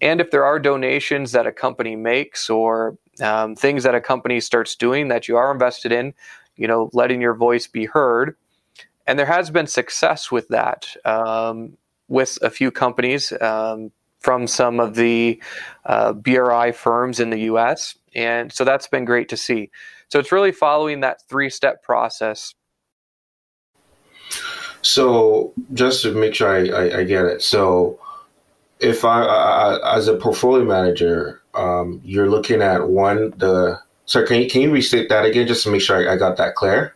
and 0.02 0.22
if 0.22 0.32
there 0.32 0.46
are 0.46 0.60
donations 0.60 1.32
that 1.32 1.48
a 1.48 1.52
company 1.52 1.96
makes 1.96 2.50
or 2.50 2.98
um, 3.22 3.56
things 3.56 3.84
that 3.84 3.96
a 3.96 4.02
company 4.02 4.40
starts 4.40 4.76
doing 4.76 5.08
that 5.08 5.28
you 5.28 5.38
are 5.38 5.52
invested 5.52 5.92
in, 5.92 6.14
you 6.56 6.68
know, 6.68 6.90
letting 6.94 7.22
your 7.22 7.34
voice 7.34 7.68
be 7.68 7.86
heard. 7.86 8.36
And 9.08 9.18
there 9.18 9.26
has 9.26 9.50
been 9.50 9.68
success 9.68 10.32
with 10.32 10.48
that 10.50 10.88
um, 11.06 11.78
with 12.08 12.38
a 12.42 12.50
few 12.50 12.72
companies 12.72 13.32
um, 13.42 13.92
from 14.20 14.48
some 14.48 14.80
of 14.80 14.96
the 14.96 15.42
uh, 15.86 16.14
BRI 16.14 16.72
firms 16.72 17.20
in 17.20 17.30
the 17.30 17.42
US. 17.42 17.98
And 18.16 18.52
so 18.52 18.64
that's 18.64 18.88
been 18.88 19.06
great 19.06 19.30
to 19.30 19.38
see. 19.38 19.70
So 20.10 20.20
it's 20.20 20.32
really 20.32 20.52
following 20.52 21.02
that 21.02 21.22
three 21.28 21.50
step 21.50 21.84
process. 21.84 22.54
So 24.82 25.54
just 25.74 26.04
to 26.04 26.12
make 26.12 26.36
sure 26.36 26.50
I, 26.50 26.70
I, 26.70 27.00
I 27.00 27.04
get 27.04 27.26
it. 27.26 27.42
So 27.42 28.00
if 28.80 29.04
I, 29.04 29.24
I, 29.24 29.98
as 29.98 30.08
a 30.08 30.16
portfolio 30.16 30.64
manager, 30.64 31.42
um, 31.54 32.02
you're 32.04 32.30
looking 32.30 32.62
at 32.62 32.88
one 32.88 33.34
the. 33.38 33.80
Sorry, 34.06 34.26
can 34.26 34.42
you 34.42 34.50
can 34.50 34.62
you 34.62 34.72
restate 34.72 35.10
that 35.10 35.26
again 35.26 35.48
just 35.48 35.64
to 35.64 35.72
make 35.72 35.82
sure 35.82 35.98
I, 36.10 36.14
I 36.14 36.18
got 36.18 36.38
that 36.38 36.56
clear? 36.56 36.96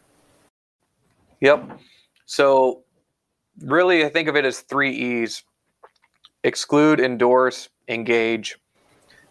Yep. 1.42 1.80
So, 2.26 2.84
really, 3.60 4.06
I 4.06 4.10
think 4.10 4.30
of 4.30 4.38
it 4.38 4.46
as 4.46 4.62
three 4.62 4.92
E's 4.92 5.44
exclude, 6.44 7.00
endorse, 7.00 7.70
engage. 7.88 8.58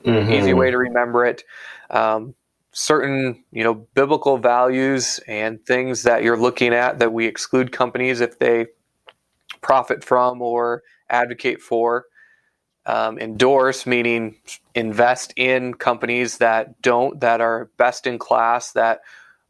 Mm-hmm. 0.04 0.32
Easy 0.32 0.54
way 0.54 0.70
to 0.70 0.78
remember 0.78 1.26
it. 1.26 1.44
Um, 1.90 2.34
certain, 2.72 3.44
you 3.52 3.64
know, 3.64 3.74
biblical 3.74 4.38
values 4.38 5.20
and 5.26 5.64
things 5.66 6.04
that 6.04 6.22
you're 6.22 6.36
looking 6.36 6.72
at 6.72 6.98
that 6.98 7.12
we 7.12 7.26
exclude 7.26 7.72
companies 7.72 8.20
if 8.20 8.38
they 8.38 8.66
profit 9.60 10.04
from 10.04 10.40
or 10.40 10.82
advocate 11.08 11.60
for. 11.60 12.06
Um, 12.86 13.18
endorse 13.18 13.86
meaning 13.86 14.36
invest 14.74 15.34
in 15.36 15.74
companies 15.74 16.38
that 16.38 16.80
don't, 16.80 17.20
that 17.20 17.40
are 17.40 17.70
best 17.76 18.06
in 18.06 18.18
class, 18.18 18.72
that 18.72 19.00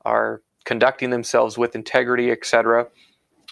are 0.05 0.43
conducting 0.65 1.11
themselves 1.11 1.57
with 1.57 1.75
integrity, 1.77 2.31
etc. 2.31 2.89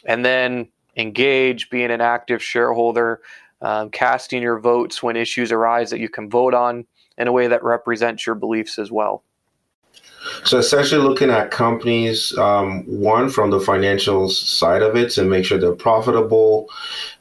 And 0.05 0.25
then 0.25 0.69
engage, 0.97 1.71
being 1.71 1.91
an 1.91 2.01
active 2.01 2.43
shareholder, 2.43 3.21
um, 3.61 3.91
casting 3.91 4.43
your 4.43 4.59
votes 4.59 5.03
when 5.03 5.17
issues 5.17 5.53
arise 5.53 5.91
that 5.91 6.01
you 6.01 6.09
can 6.09 6.31
vote 6.31 6.55
on 6.55 6.87
in 7.17 7.29
a 7.29 7.33
way 7.33 7.49
that 7.49 7.63
represents 7.65 8.27
your 8.27 8.35
beliefs 8.35 8.79
as 8.79 8.91
well. 8.91 9.23
So 10.45 10.59
essentially, 10.59 11.01
looking 11.01 11.31
at 11.31 11.51
companies, 11.51 12.37
um, 12.39 12.85
one 12.87 13.29
from 13.31 13.51
the 13.51 13.61
financial 13.61 14.29
side 14.29 14.83
of 14.83 14.97
it, 14.97 15.11
to 15.13 15.25
make 15.25 15.45
sure 15.45 15.59
they're 15.59 15.73
profitable, 15.73 16.69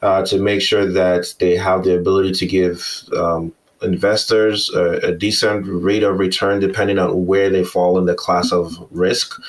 uh, 0.02 0.24
to 0.26 0.38
make 0.38 0.60
sure 0.60 0.90
that 0.90 1.34
they 1.38 1.56
have 1.56 1.84
the 1.84 1.96
ability 1.96 2.32
to 2.32 2.46
give 2.46 3.08
um, 3.16 3.52
investors 3.82 4.70
a, 4.74 4.98
a, 4.98 5.14
decent 5.14 5.64
rate 5.66 6.02
of 6.02 6.18
return, 6.18 6.60
depending 6.60 6.98
on 6.98 7.26
where 7.26 7.50
they 7.50 7.64
fall 7.64 7.98
in 7.98 8.06
the 8.06 8.14
class 8.14 8.52
of 8.52 8.76
risk. 8.90 9.40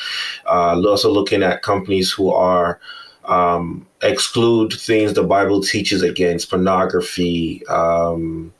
Uh, 0.45 0.79
also, 0.85 1.11
looking 1.11 1.43
at 1.43 1.63
companies 1.63 2.11
who 2.11 2.31
are 2.31 2.79
um, 3.25 3.87
exclude 4.01 4.73
things 4.73 5.13
the 5.13 5.23
Bible 5.23 5.61
teaches 5.61 6.01
against 6.01 6.49
pornography, 6.49 7.65
um, 7.67 8.53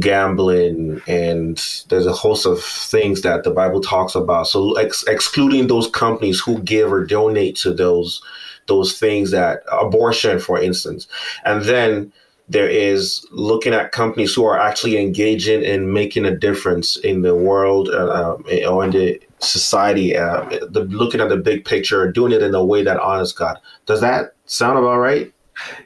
gambling, 0.00 1.00
and 1.06 1.62
there's 1.88 2.06
a 2.06 2.12
host 2.12 2.46
of 2.46 2.62
things 2.62 3.22
that 3.22 3.44
the 3.44 3.50
Bible 3.50 3.80
talks 3.80 4.14
about. 4.14 4.48
So 4.48 4.74
ex- 4.74 5.04
excluding 5.06 5.68
those 5.68 5.88
companies 5.88 6.40
who 6.40 6.60
give 6.62 6.92
or 6.92 7.04
donate 7.04 7.56
to 7.56 7.72
those 7.72 8.22
those 8.66 8.98
things 8.98 9.30
that 9.30 9.62
abortion, 9.70 10.40
for 10.40 10.60
instance, 10.60 11.06
and 11.44 11.62
then 11.62 12.12
there 12.48 12.68
is 12.68 13.26
looking 13.32 13.74
at 13.74 13.92
companies 13.92 14.34
who 14.34 14.44
are 14.44 14.58
actually 14.58 14.98
engaging 14.98 15.62
in 15.62 15.92
making 15.92 16.24
a 16.24 16.36
difference 16.36 16.96
in 16.98 17.22
the 17.22 17.34
world 17.34 17.88
uh, 17.88 18.36
um, 18.36 18.44
or 18.68 18.84
in 18.84 18.90
the 18.90 19.20
society, 19.40 20.16
uh, 20.16 20.44
the, 20.70 20.86
looking 20.90 21.20
at 21.20 21.28
the 21.28 21.36
big 21.36 21.64
picture, 21.64 22.10
doing 22.10 22.32
it 22.32 22.42
in 22.42 22.54
a 22.54 22.64
way 22.64 22.84
that 22.84 23.00
honors 23.00 23.32
God. 23.32 23.58
Does 23.86 24.00
that 24.00 24.35
sound 24.46 24.78
about 24.78 24.98
right? 24.98 25.32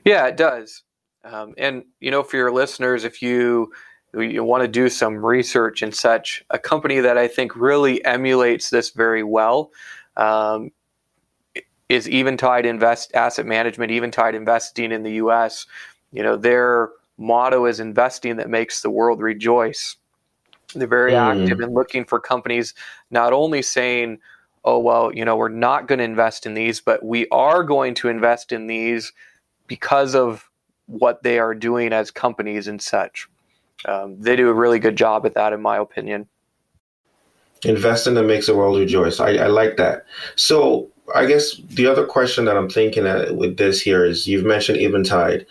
Yeah, 0.04 0.26
it 0.26 0.36
does. 0.36 0.82
Um, 1.24 1.54
and 1.58 1.84
you 2.00 2.10
know, 2.10 2.22
for 2.22 2.36
your 2.36 2.52
listeners, 2.52 3.04
if 3.04 3.22
you 3.22 3.72
you 4.14 4.42
want 4.42 4.62
to 4.62 4.68
do 4.68 4.88
some 4.88 5.24
research 5.24 5.82
and 5.82 5.94
such, 5.94 6.44
a 6.50 6.58
company 6.58 6.98
that 7.00 7.16
I 7.16 7.28
think 7.28 7.54
really 7.54 8.04
emulates 8.04 8.70
this 8.70 8.90
very 8.90 9.22
well 9.22 9.70
um, 10.16 10.72
is 11.88 12.08
Eventide 12.08 12.66
Invest 12.66 13.14
Asset 13.14 13.46
Management, 13.46 13.92
Eventide 13.92 14.34
Investing 14.34 14.90
in 14.90 15.02
the 15.04 15.12
U.S. 15.12 15.66
You 16.12 16.22
know, 16.22 16.36
their 16.36 16.90
motto 17.18 17.66
is 17.66 17.78
investing 17.78 18.36
that 18.36 18.48
makes 18.48 18.82
the 18.82 18.90
world 18.90 19.20
rejoice. 19.20 19.96
They're 20.74 20.88
very 20.88 21.12
mm. 21.12 21.42
active 21.42 21.60
in 21.60 21.72
looking 21.72 22.04
for 22.04 22.18
companies, 22.18 22.74
not 23.10 23.32
only 23.32 23.62
saying, 23.62 24.18
oh, 24.64 24.78
well, 24.78 25.12
you 25.14 25.24
know, 25.24 25.36
we're 25.36 25.48
not 25.48 25.88
going 25.88 25.98
to 25.98 26.04
invest 26.04 26.46
in 26.46 26.54
these, 26.54 26.80
but 26.80 27.04
we 27.04 27.26
are 27.28 27.62
going 27.64 27.94
to 27.94 28.08
invest 28.08 28.52
in 28.52 28.66
these 28.66 29.12
because 29.66 30.14
of 30.14 30.48
what 30.86 31.22
they 31.22 31.38
are 31.38 31.54
doing 31.54 31.92
as 31.92 32.10
companies 32.10 32.68
and 32.68 32.80
such. 32.80 33.28
Um, 33.84 34.20
they 34.20 34.36
do 34.36 34.48
a 34.48 34.54
really 34.54 34.78
good 34.78 34.96
job 34.96 35.24
at 35.24 35.34
that, 35.34 35.52
in 35.52 35.62
my 35.62 35.78
opinion. 35.78 36.28
Invest 37.64 38.06
in 38.06 38.14
that 38.14 38.24
makes 38.24 38.46
the 38.46 38.56
world 38.56 38.78
rejoice. 38.78 39.20
I, 39.20 39.34
I 39.34 39.46
like 39.46 39.76
that. 39.76 40.06
So, 40.36 40.88
I 41.14 41.26
guess 41.26 41.56
the 41.56 41.86
other 41.86 42.06
question 42.06 42.44
that 42.44 42.56
I'm 42.56 42.68
thinking 42.68 43.04
with 43.36 43.56
this 43.56 43.80
here 43.80 44.04
is 44.04 44.26
you've 44.26 44.44
mentioned 44.44 44.78
Eventide. 44.78 45.46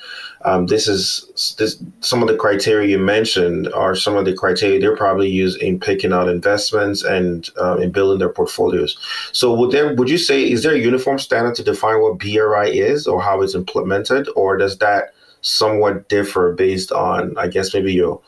Um, 0.45 0.67
this 0.67 0.87
is 0.87 1.55
this 1.57 1.81
some 1.99 2.21
of 2.21 2.29
the 2.29 2.37
criteria 2.37 2.87
you 2.87 2.99
mentioned 2.99 3.71
are 3.73 3.95
some 3.95 4.15
of 4.15 4.25
the 4.25 4.33
criteria 4.33 4.79
they're 4.79 4.95
probably 4.95 5.29
used 5.29 5.61
in 5.61 5.79
picking 5.79 6.13
out 6.13 6.29
investments 6.29 7.03
and 7.03 7.49
uh, 7.59 7.77
in 7.77 7.91
building 7.91 8.19
their 8.19 8.29
portfolios. 8.29 8.97
So 9.33 9.53
would 9.53 9.71
there 9.71 9.93
would 9.95 10.09
you 10.09 10.17
say 10.17 10.49
is 10.49 10.63
there 10.63 10.73
a 10.73 10.79
uniform 10.79 11.19
standard 11.19 11.55
to 11.55 11.63
define 11.63 12.01
what 12.01 12.19
BRI 12.19 12.69
is 12.69 13.05
or 13.05 13.21
how 13.21 13.41
it's 13.41 13.55
implemented, 13.55 14.29
or 14.35 14.57
does 14.57 14.77
that 14.77 15.13
somewhat 15.41 16.07
differ 16.09 16.53
based 16.53 16.91
on 16.91 17.37
I 17.37 17.47
guess 17.47 17.73
maybe 17.73 17.93
your 17.93 18.21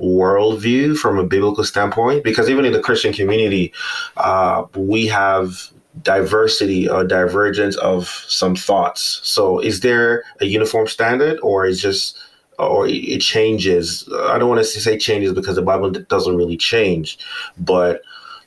worldview 0.00 0.96
from 0.98 1.18
a 1.18 1.24
biblical 1.24 1.64
standpoint? 1.64 2.24
Because 2.24 2.50
even 2.50 2.64
in 2.64 2.72
the 2.72 2.80
Christian 2.80 3.12
community, 3.12 3.72
uh, 4.18 4.64
we 4.74 5.06
have 5.06 5.70
diversity 6.02 6.88
or 6.88 7.04
divergence 7.04 7.76
of 7.76 8.08
some 8.28 8.56
thoughts. 8.56 9.20
So 9.22 9.60
is 9.60 9.80
there 9.80 10.24
a 10.40 10.46
uniform 10.46 10.86
standard 10.86 11.38
or 11.42 11.66
is 11.66 11.80
just 11.80 12.18
or 12.58 12.86
it 12.88 13.20
changes? 13.20 14.08
I 14.28 14.38
don't 14.38 14.48
want 14.48 14.60
to 14.60 14.64
say 14.64 14.98
changes 14.98 15.32
because 15.32 15.56
the 15.56 15.62
Bible 15.62 15.90
doesn't 15.90 16.36
really 16.36 16.56
change, 16.56 17.18
but 17.58 18.02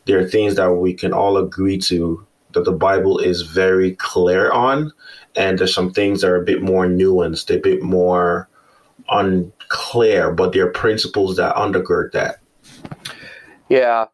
there 0.05 0.19
are 0.19 0.27
things 0.27 0.55
that 0.55 0.73
we 0.73 0.93
can 0.93 1.13
all 1.13 1.37
agree 1.37 1.77
to 1.79 2.25
that 2.53 2.63
the 2.63 2.71
Bible 2.71 3.19
is 3.19 3.41
very 3.41 3.95
clear 3.95 4.51
on, 4.51 4.91
and 5.35 5.59
there's 5.59 5.73
some 5.73 5.91
things 5.91 6.21
that 6.21 6.29
are 6.29 6.41
a 6.41 6.45
bit 6.45 6.61
more 6.61 6.87
nuanced, 6.87 7.53
a 7.53 7.59
bit 7.59 7.83
more 7.83 8.49
unclear, 9.09 10.31
but 10.31 10.53
there 10.53 10.65
are 10.65 10.71
principles 10.71 11.37
that 11.37 11.55
undergird 11.55 12.11
that. 12.13 12.39
Yeah, 13.69 14.05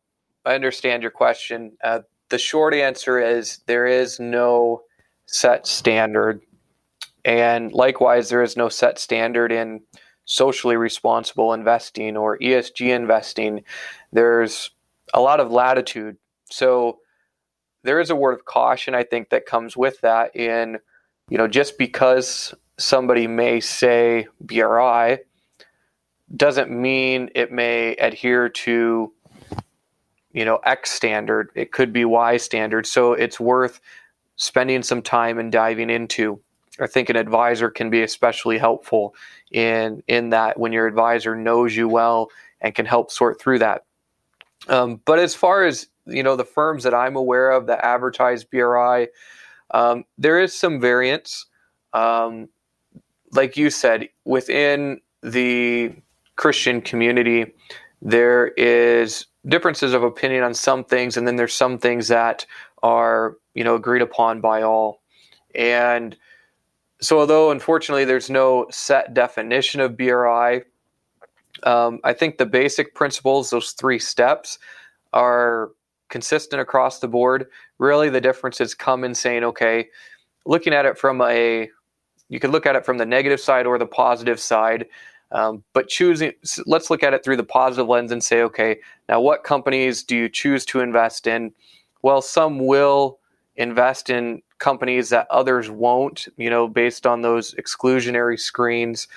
I 0.45 0.55
understand 0.55 1.03
your 1.03 1.11
question. 1.11 1.73
Uh, 1.83 1.99
the 2.33 2.39
short 2.39 2.73
answer 2.73 3.19
is 3.19 3.59
there 3.67 3.85
is 3.85 4.19
no 4.19 4.81
set 5.27 5.67
standard. 5.67 6.41
And 7.23 7.71
likewise, 7.71 8.27
there 8.27 8.41
is 8.41 8.57
no 8.57 8.69
set 8.69 8.97
standard 8.97 9.51
in 9.51 9.81
socially 10.25 10.75
responsible 10.75 11.53
investing 11.53 12.17
or 12.17 12.39
ESG 12.39 12.89
investing. 12.89 13.63
There's 14.11 14.71
a 15.13 15.21
lot 15.21 15.41
of 15.41 15.51
latitude. 15.51 16.17
So 16.49 16.97
there 17.83 17.99
is 17.99 18.09
a 18.09 18.15
word 18.15 18.33
of 18.33 18.45
caution, 18.45 18.95
I 18.95 19.03
think, 19.03 19.29
that 19.29 19.45
comes 19.45 19.77
with 19.77 20.01
that. 20.01 20.35
In, 20.35 20.79
you 21.29 21.37
know, 21.37 21.47
just 21.47 21.77
because 21.77 22.55
somebody 22.79 23.27
may 23.27 23.59
say 23.59 24.25
BRI 24.41 25.19
doesn't 26.35 26.71
mean 26.71 27.29
it 27.35 27.51
may 27.51 27.95
adhere 27.97 28.49
to 28.49 29.13
you 30.33 30.45
know 30.45 30.57
X 30.65 30.91
standard. 30.91 31.49
It 31.55 31.71
could 31.71 31.93
be 31.93 32.05
Y 32.05 32.37
standard. 32.37 32.85
So 32.85 33.13
it's 33.13 33.39
worth 33.39 33.79
spending 34.35 34.83
some 34.83 35.01
time 35.01 35.39
and 35.39 35.51
diving 35.51 35.89
into. 35.89 36.39
I 36.79 36.87
think 36.87 37.09
an 37.09 37.15
advisor 37.15 37.69
can 37.69 37.89
be 37.89 38.01
especially 38.01 38.57
helpful 38.57 39.15
in 39.51 40.03
in 40.07 40.31
that 40.31 40.59
when 40.59 40.73
your 40.73 40.87
advisor 40.87 41.35
knows 41.35 41.75
you 41.75 41.87
well 41.87 42.29
and 42.61 42.73
can 42.73 42.85
help 42.85 43.11
sort 43.11 43.39
through 43.39 43.59
that. 43.59 43.85
Um, 44.67 45.01
but 45.05 45.19
as 45.19 45.35
far 45.35 45.63
as 45.65 45.87
you 46.05 46.23
know, 46.23 46.35
the 46.35 46.45
firms 46.45 46.83
that 46.83 46.93
I'm 46.93 47.15
aware 47.15 47.51
of 47.51 47.67
that 47.67 47.85
advertise 47.85 48.43
BRI, 48.43 49.07
um, 49.71 50.03
there 50.17 50.39
is 50.41 50.53
some 50.53 50.81
variance. 50.81 51.45
Um, 51.93 52.49
like 53.31 53.55
you 53.57 53.69
said, 53.69 54.09
within 54.25 54.99
the 55.21 55.93
Christian 56.35 56.81
community, 56.81 57.53
there 58.03 58.48
is 58.50 59.25
differences 59.48 59.93
of 59.93 60.03
opinion 60.03 60.43
on 60.43 60.53
some 60.53 60.83
things, 60.83 61.17
and 61.17 61.25
then 61.25 61.38
there's 61.38 61.53
some 61.53 61.77
things 61.77 62.10
that 62.10 62.45
are 62.83 63.38
you 63.55 63.63
know 63.63 63.75
agreed 63.75 64.01
upon 64.01 64.41
by 64.41 64.62
all. 64.62 65.01
And 65.55 66.15
so, 67.01 67.19
although 67.19 67.51
unfortunately 67.51 68.05
there's 68.05 68.29
no 68.29 68.67
set 68.69 69.13
definition 69.13 69.79
of 69.79 69.98
BRI, 69.98 70.63
um, 71.63 72.00
I 72.03 72.13
think 72.13 72.38
the 72.38 72.45
basic 72.45 72.93
principles, 72.93 73.50
those 73.50 73.72
three 73.72 74.00
steps, 74.00 74.60
are 75.13 75.72
consistent 76.10 76.62
across 76.62 77.00
the 77.00 77.07
board. 77.07 77.48
Really, 77.79 78.10
the 78.10 78.22
differences 78.22 78.75
come 78.75 79.05
in 79.05 79.15
saying, 79.15 79.45
okay, 79.45 79.88
looking 80.45 80.74
at 80.74 80.86
it 80.86 80.98
from 80.98 81.22
a 81.22 81.69
you 82.29 82.39
could 82.39 82.51
look 82.51 82.65
at 82.65 82.75
it 82.75 82.86
from 82.86 82.98
the 82.98 83.05
negative 83.05 83.39
side 83.39 83.65
or 83.65 83.77
the 83.77 83.86
positive 83.86 84.39
side. 84.39 84.88
Um, 85.33 85.63
but 85.73 85.89
choosing, 85.89 86.31
let's 86.67 86.89
look 86.89 87.03
at 87.03 87.13
it 87.13 87.23
through 87.23 87.37
the 87.37 87.43
positive 87.43 87.87
lens 87.87 88.11
and 88.11 88.23
say, 88.23 88.43
okay, 88.43 88.79
now 89.09 89.19
what 89.19 89.43
companies 89.43 90.03
do 90.03 90.15
you 90.15 90.29
choose 90.29 90.63
to 90.65 90.79
invest 90.79 91.25
in? 91.25 91.51
Well, 92.03 92.21
some 92.21 92.65
will 92.65 93.19
invest 93.55 94.09
in 94.09 94.41
companies 94.59 95.09
that 95.09 95.27
others 95.29 95.69
won't, 95.69 96.27
you 96.37 96.49
know, 96.49 96.67
based 96.67 97.07
on 97.07 97.21
those 97.21 97.55
exclusionary 97.55 98.39
screens. 98.39 99.07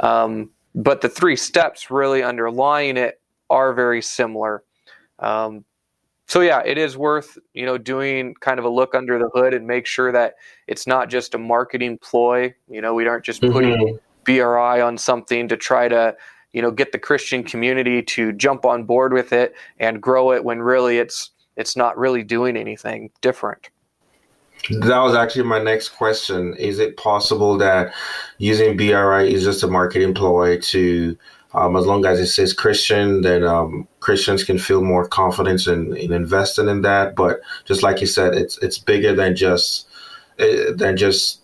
Um, 0.00 0.50
but 0.74 1.02
the 1.02 1.08
three 1.08 1.36
steps 1.36 1.90
really 1.90 2.22
underlying 2.22 2.96
it 2.96 3.20
are 3.50 3.72
very 3.72 4.02
similar. 4.02 4.64
Um, 5.18 5.64
so 6.28 6.40
yeah, 6.40 6.60
it 6.64 6.76
is 6.76 6.96
worth 6.96 7.38
you 7.54 7.64
know 7.64 7.78
doing 7.78 8.34
kind 8.40 8.58
of 8.58 8.64
a 8.64 8.68
look 8.68 8.94
under 8.94 9.18
the 9.18 9.30
hood 9.32 9.54
and 9.54 9.66
make 9.66 9.86
sure 9.86 10.10
that 10.10 10.34
it's 10.66 10.86
not 10.86 11.08
just 11.08 11.34
a 11.34 11.38
marketing 11.38 11.98
ploy. 11.98 12.52
You 12.68 12.80
know, 12.80 12.94
we 12.94 13.06
aren't 13.06 13.24
just 13.24 13.40
putting 13.40 13.76
mm-hmm. 13.76 13.96
BRI 14.26 14.80
on 14.80 14.98
something 14.98 15.48
to 15.48 15.56
try 15.56 15.88
to 15.88 16.16
you 16.52 16.62
know 16.62 16.70
get 16.70 16.92
the 16.92 16.98
Christian 16.98 17.42
community 17.42 18.02
to 18.02 18.32
jump 18.32 18.64
on 18.64 18.84
board 18.84 19.12
with 19.12 19.32
it 19.32 19.54
and 19.78 20.00
grow 20.00 20.32
it 20.32 20.44
when 20.44 20.60
really 20.60 20.98
it's 20.98 21.30
it's 21.56 21.76
not 21.76 21.96
really 21.96 22.22
doing 22.22 22.56
anything 22.56 23.10
different. 23.20 23.70
That 24.70 24.98
was 24.98 25.14
actually 25.14 25.44
my 25.44 25.62
next 25.62 25.90
question. 25.90 26.54
Is 26.56 26.78
it 26.78 26.96
possible 26.96 27.56
that 27.58 27.94
using 28.38 28.76
BRI 28.76 29.32
is 29.32 29.44
just 29.44 29.62
a 29.62 29.68
marketing 29.68 30.14
ploy 30.14 30.58
to 30.60 31.16
um, 31.56 31.74
as 31.74 31.86
long 31.86 32.04
as 32.04 32.20
it 32.20 32.26
says 32.26 32.52
Christian, 32.52 33.22
then 33.22 33.42
um, 33.42 33.88
Christians 34.00 34.44
can 34.44 34.58
feel 34.58 34.82
more 34.82 35.08
confidence 35.08 35.66
in, 35.66 35.96
in 35.96 36.12
investing 36.12 36.68
in 36.68 36.82
that. 36.82 37.16
But 37.16 37.40
just 37.64 37.82
like 37.82 38.00
you 38.02 38.06
said, 38.06 38.34
it's 38.34 38.58
it's 38.58 38.78
bigger 38.78 39.14
than 39.14 39.34
just 39.34 39.88
uh, 40.38 40.72
than 40.74 40.98
just 40.98 41.40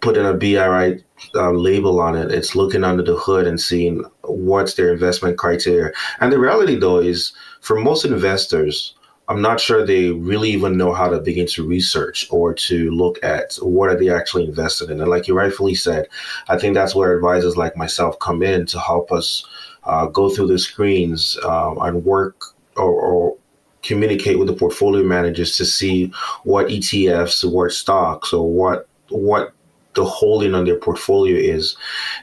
putting 0.00 0.26
a 0.26 0.34
BRI 0.34 1.02
uh, 1.34 1.50
label 1.52 2.00
on 2.00 2.14
it. 2.16 2.30
It's 2.30 2.54
looking 2.54 2.84
under 2.84 3.02
the 3.02 3.16
hood 3.16 3.46
and 3.46 3.60
seeing 3.60 4.04
what's 4.22 4.74
their 4.74 4.92
investment 4.92 5.38
criteria. 5.38 5.92
And 6.20 6.32
the 6.32 6.38
reality, 6.38 6.76
though, 6.76 6.98
is 6.98 7.32
for 7.60 7.76
most 7.78 8.04
investors, 8.04 8.94
I'm 9.28 9.40
not 9.40 9.60
sure 9.60 9.86
they 9.86 10.10
really 10.10 10.50
even 10.50 10.76
know 10.76 10.92
how 10.92 11.08
to 11.08 11.20
begin 11.20 11.46
to 11.48 11.66
research 11.66 12.26
or 12.30 12.52
to 12.54 12.90
look 12.90 13.22
at 13.22 13.54
what 13.62 13.88
are 13.88 13.96
they 13.96 14.10
actually 14.10 14.44
invested 14.44 14.90
in. 14.90 15.00
And 15.00 15.08
like 15.08 15.28
you 15.28 15.34
rightfully 15.34 15.74
said, 15.74 16.08
I 16.48 16.58
think 16.58 16.74
that's 16.74 16.94
where 16.94 17.14
advisors 17.14 17.56
like 17.56 17.76
myself 17.76 18.18
come 18.18 18.42
in 18.42 18.66
to 18.66 18.80
help 18.80 19.12
us 19.12 19.46
uh, 19.84 20.06
go 20.06 20.28
through 20.28 20.48
the 20.48 20.58
screens 20.58 21.38
um, 21.44 21.78
and 21.80 22.04
work 22.04 22.44
or, 22.76 22.90
or 22.90 23.36
communicate 23.82 24.38
with 24.38 24.48
the 24.48 24.54
portfolio 24.54 25.02
managers 25.02 25.56
to 25.56 25.64
see 25.64 26.12
what 26.44 26.66
ETFs, 26.66 27.50
what 27.50 27.72
stocks, 27.72 28.32
or 28.32 28.50
what 28.50 28.88
what 29.08 29.52
the 29.94 30.04
holding 30.04 30.54
on 30.54 30.64
their 30.64 30.78
portfolio 30.78 31.36
is. 31.36 31.76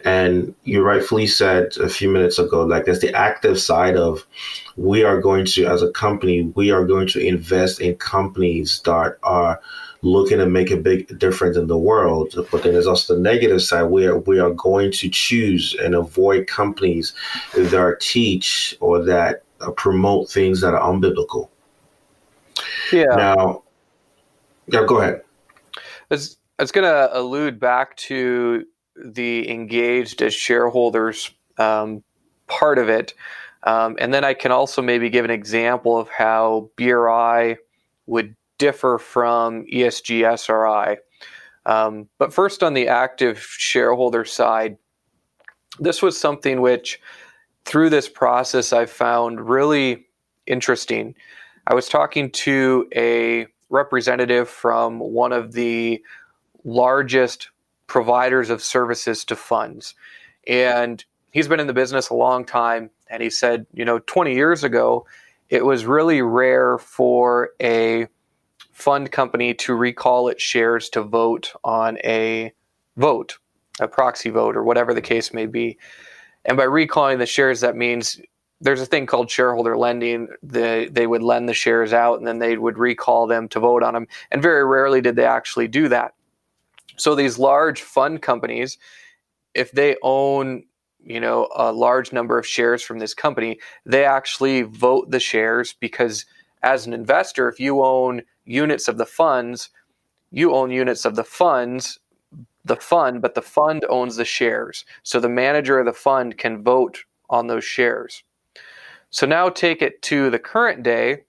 And 0.05 0.53
you 0.63 0.81
rightfully 0.81 1.27
said 1.27 1.77
a 1.77 1.89
few 1.89 2.09
minutes 2.09 2.39
ago, 2.39 2.65
like 2.65 2.85
that's 2.85 2.99
the 2.99 3.13
active 3.13 3.59
side 3.59 3.95
of 3.95 4.25
we 4.77 5.03
are 5.03 5.21
going 5.21 5.45
to, 5.45 5.65
as 5.65 5.81
a 5.81 5.91
company, 5.91 6.43
we 6.55 6.71
are 6.71 6.85
going 6.85 7.07
to 7.09 7.19
invest 7.19 7.79
in 7.79 7.95
companies 7.97 8.81
that 8.85 9.17
are 9.23 9.61
looking 10.01 10.37
to 10.37 10.45
make 10.45 10.71
a 10.71 10.77
big 10.77 11.19
difference 11.19 11.57
in 11.57 11.67
the 11.67 11.77
world. 11.77 12.33
But 12.51 12.63
then 12.63 12.73
there's 12.73 12.87
also 12.87 13.15
the 13.15 13.21
negative 13.21 13.61
side 13.61 13.83
where 13.83 14.17
we 14.17 14.39
are 14.39 14.51
going 14.51 14.91
to 14.93 15.09
choose 15.09 15.75
and 15.81 15.93
avoid 15.93 16.47
companies 16.47 17.13
that 17.53 17.73
are 17.73 17.95
teach 17.95 18.75
or 18.79 19.03
that 19.03 19.43
promote 19.75 20.29
things 20.29 20.61
that 20.61 20.73
are 20.73 20.93
unbiblical. 20.93 21.49
Yeah. 22.93 23.13
Now, 23.15 23.63
yeah, 24.67 24.85
go 24.85 25.01
ahead. 25.01 25.21
I 26.59 26.61
was 26.61 26.73
going 26.73 26.83
to 26.83 27.17
allude 27.17 27.57
back 27.57 27.95
to 27.95 28.65
the 29.01 29.49
engaged 29.49 30.21
as 30.21 30.33
shareholders 30.33 31.31
um, 31.57 32.03
part 32.47 32.77
of 32.77 32.89
it. 32.89 33.13
Um, 33.63 33.95
and 33.97 34.13
then 34.13 34.25
I 34.25 34.33
can 34.33 34.51
also 34.51 34.81
maybe 34.81 35.09
give 35.09 35.23
an 35.23 35.31
example 35.31 35.97
of 35.97 36.09
how 36.09 36.69
BRI 36.75 37.55
would 38.07 38.35
differ 38.57 38.97
from 38.97 39.65
ESG 39.67 40.29
SRI. 40.33 40.97
Um, 41.65 42.09
but 42.17 42.33
first, 42.33 42.61
on 42.61 42.73
the 42.73 42.89
active 42.89 43.39
shareholder 43.39 44.25
side, 44.25 44.77
this 45.79 46.01
was 46.01 46.19
something 46.19 46.59
which, 46.59 46.99
through 47.63 47.89
this 47.89 48.09
process, 48.09 48.73
I 48.73 48.85
found 48.85 49.47
really 49.47 50.07
interesting. 50.45 51.15
I 51.67 51.73
was 51.73 51.87
talking 51.87 52.31
to 52.31 52.89
a 52.93 53.47
representative 53.69 54.49
from 54.49 54.99
one 54.99 55.31
of 55.31 55.53
the 55.53 56.03
largest 56.63 57.49
providers 57.87 58.49
of 58.49 58.61
services 58.61 59.25
to 59.25 59.35
funds. 59.35 59.95
And 60.47 61.03
he's 61.31 61.47
been 61.47 61.59
in 61.59 61.67
the 61.67 61.73
business 61.73 62.09
a 62.09 62.15
long 62.15 62.45
time. 62.45 62.89
And 63.09 63.21
he 63.23 63.29
said, 63.29 63.65
you 63.73 63.83
know, 63.85 63.99
20 63.99 64.33
years 64.33 64.63
ago, 64.63 65.05
it 65.49 65.65
was 65.65 65.85
really 65.85 66.21
rare 66.21 66.77
for 66.77 67.49
a 67.61 68.07
fund 68.71 69.11
company 69.11 69.53
to 69.53 69.73
recall 69.73 70.29
its 70.29 70.41
shares 70.41 70.89
to 70.89 71.01
vote 71.01 71.51
on 71.63 71.97
a 72.03 72.53
vote, 72.97 73.37
a 73.79 73.87
proxy 73.87 74.29
vote, 74.29 74.55
or 74.55 74.63
whatever 74.63 74.93
the 74.93 75.01
case 75.01 75.33
may 75.33 75.45
be. 75.45 75.77
And 76.45 76.55
by 76.55 76.63
recalling 76.63 77.19
the 77.19 77.25
shares, 77.25 77.61
that 77.61 77.75
means 77.75 78.21
there's 78.61 78.81
a 78.81 78.85
thing 78.85 79.05
called 79.05 79.29
shareholder 79.29 79.77
lending. 79.77 80.29
The, 80.43 80.89
they 80.91 81.07
would 81.07 81.23
lend 81.23 81.49
the 81.49 81.53
shares 81.53 81.93
out 81.93 82.19
and 82.19 82.27
then 82.27 82.39
they 82.39 82.57
would 82.57 82.77
recall 82.77 83.27
them 83.27 83.47
to 83.49 83.59
vote 83.59 83.83
on 83.83 83.93
them. 83.93 84.07
And 84.31 84.41
very 84.41 84.65
rarely 84.65 85.01
did 85.01 85.15
they 85.15 85.25
actually 85.25 85.67
do 85.67 85.87
that. 85.89 86.13
So 86.99 87.15
these 87.15 87.39
large 87.39 87.81
fund 87.81 88.21
companies, 88.21 88.77
if 89.53 89.71
they 89.71 89.95
own 90.03 90.63
you 91.01 91.19
know 91.19 91.47
a 91.55 91.71
large 91.71 92.11
number 92.11 92.37
of 92.37 92.45
shares 92.45 92.83
from 92.83 92.99
this 92.99 93.13
company, 93.13 93.59
they 93.85 94.05
actually 94.05 94.63
vote 94.63 95.09
the 95.11 95.19
shares 95.19 95.73
because 95.73 96.25
as 96.61 96.85
an 96.85 96.93
investor, 96.93 97.47
if 97.47 97.59
you 97.59 97.83
own 97.83 98.21
units 98.45 98.87
of 98.87 98.97
the 98.97 99.05
funds, 99.05 99.69
you 100.31 100.53
own 100.53 100.71
units 100.71 101.05
of 101.05 101.15
the 101.15 101.23
funds, 101.23 101.99
the 102.65 102.75
fund, 102.75 103.21
but 103.21 103.33
the 103.33 103.41
fund 103.41 103.85
owns 103.89 104.17
the 104.17 104.25
shares. 104.25 104.83
So 105.03 105.19
the 105.19 105.29
manager 105.29 105.79
of 105.79 105.85
the 105.85 105.93
fund 105.93 106.37
can 106.37 106.63
vote 106.63 107.05
on 107.29 107.47
those 107.47 107.63
shares. 107.63 108.23
So 109.09 109.25
now 109.25 109.49
take 109.49 109.81
it 109.81 110.01
to 110.03 110.29
the 110.29 110.39
current 110.39 110.83
day. 110.83 111.23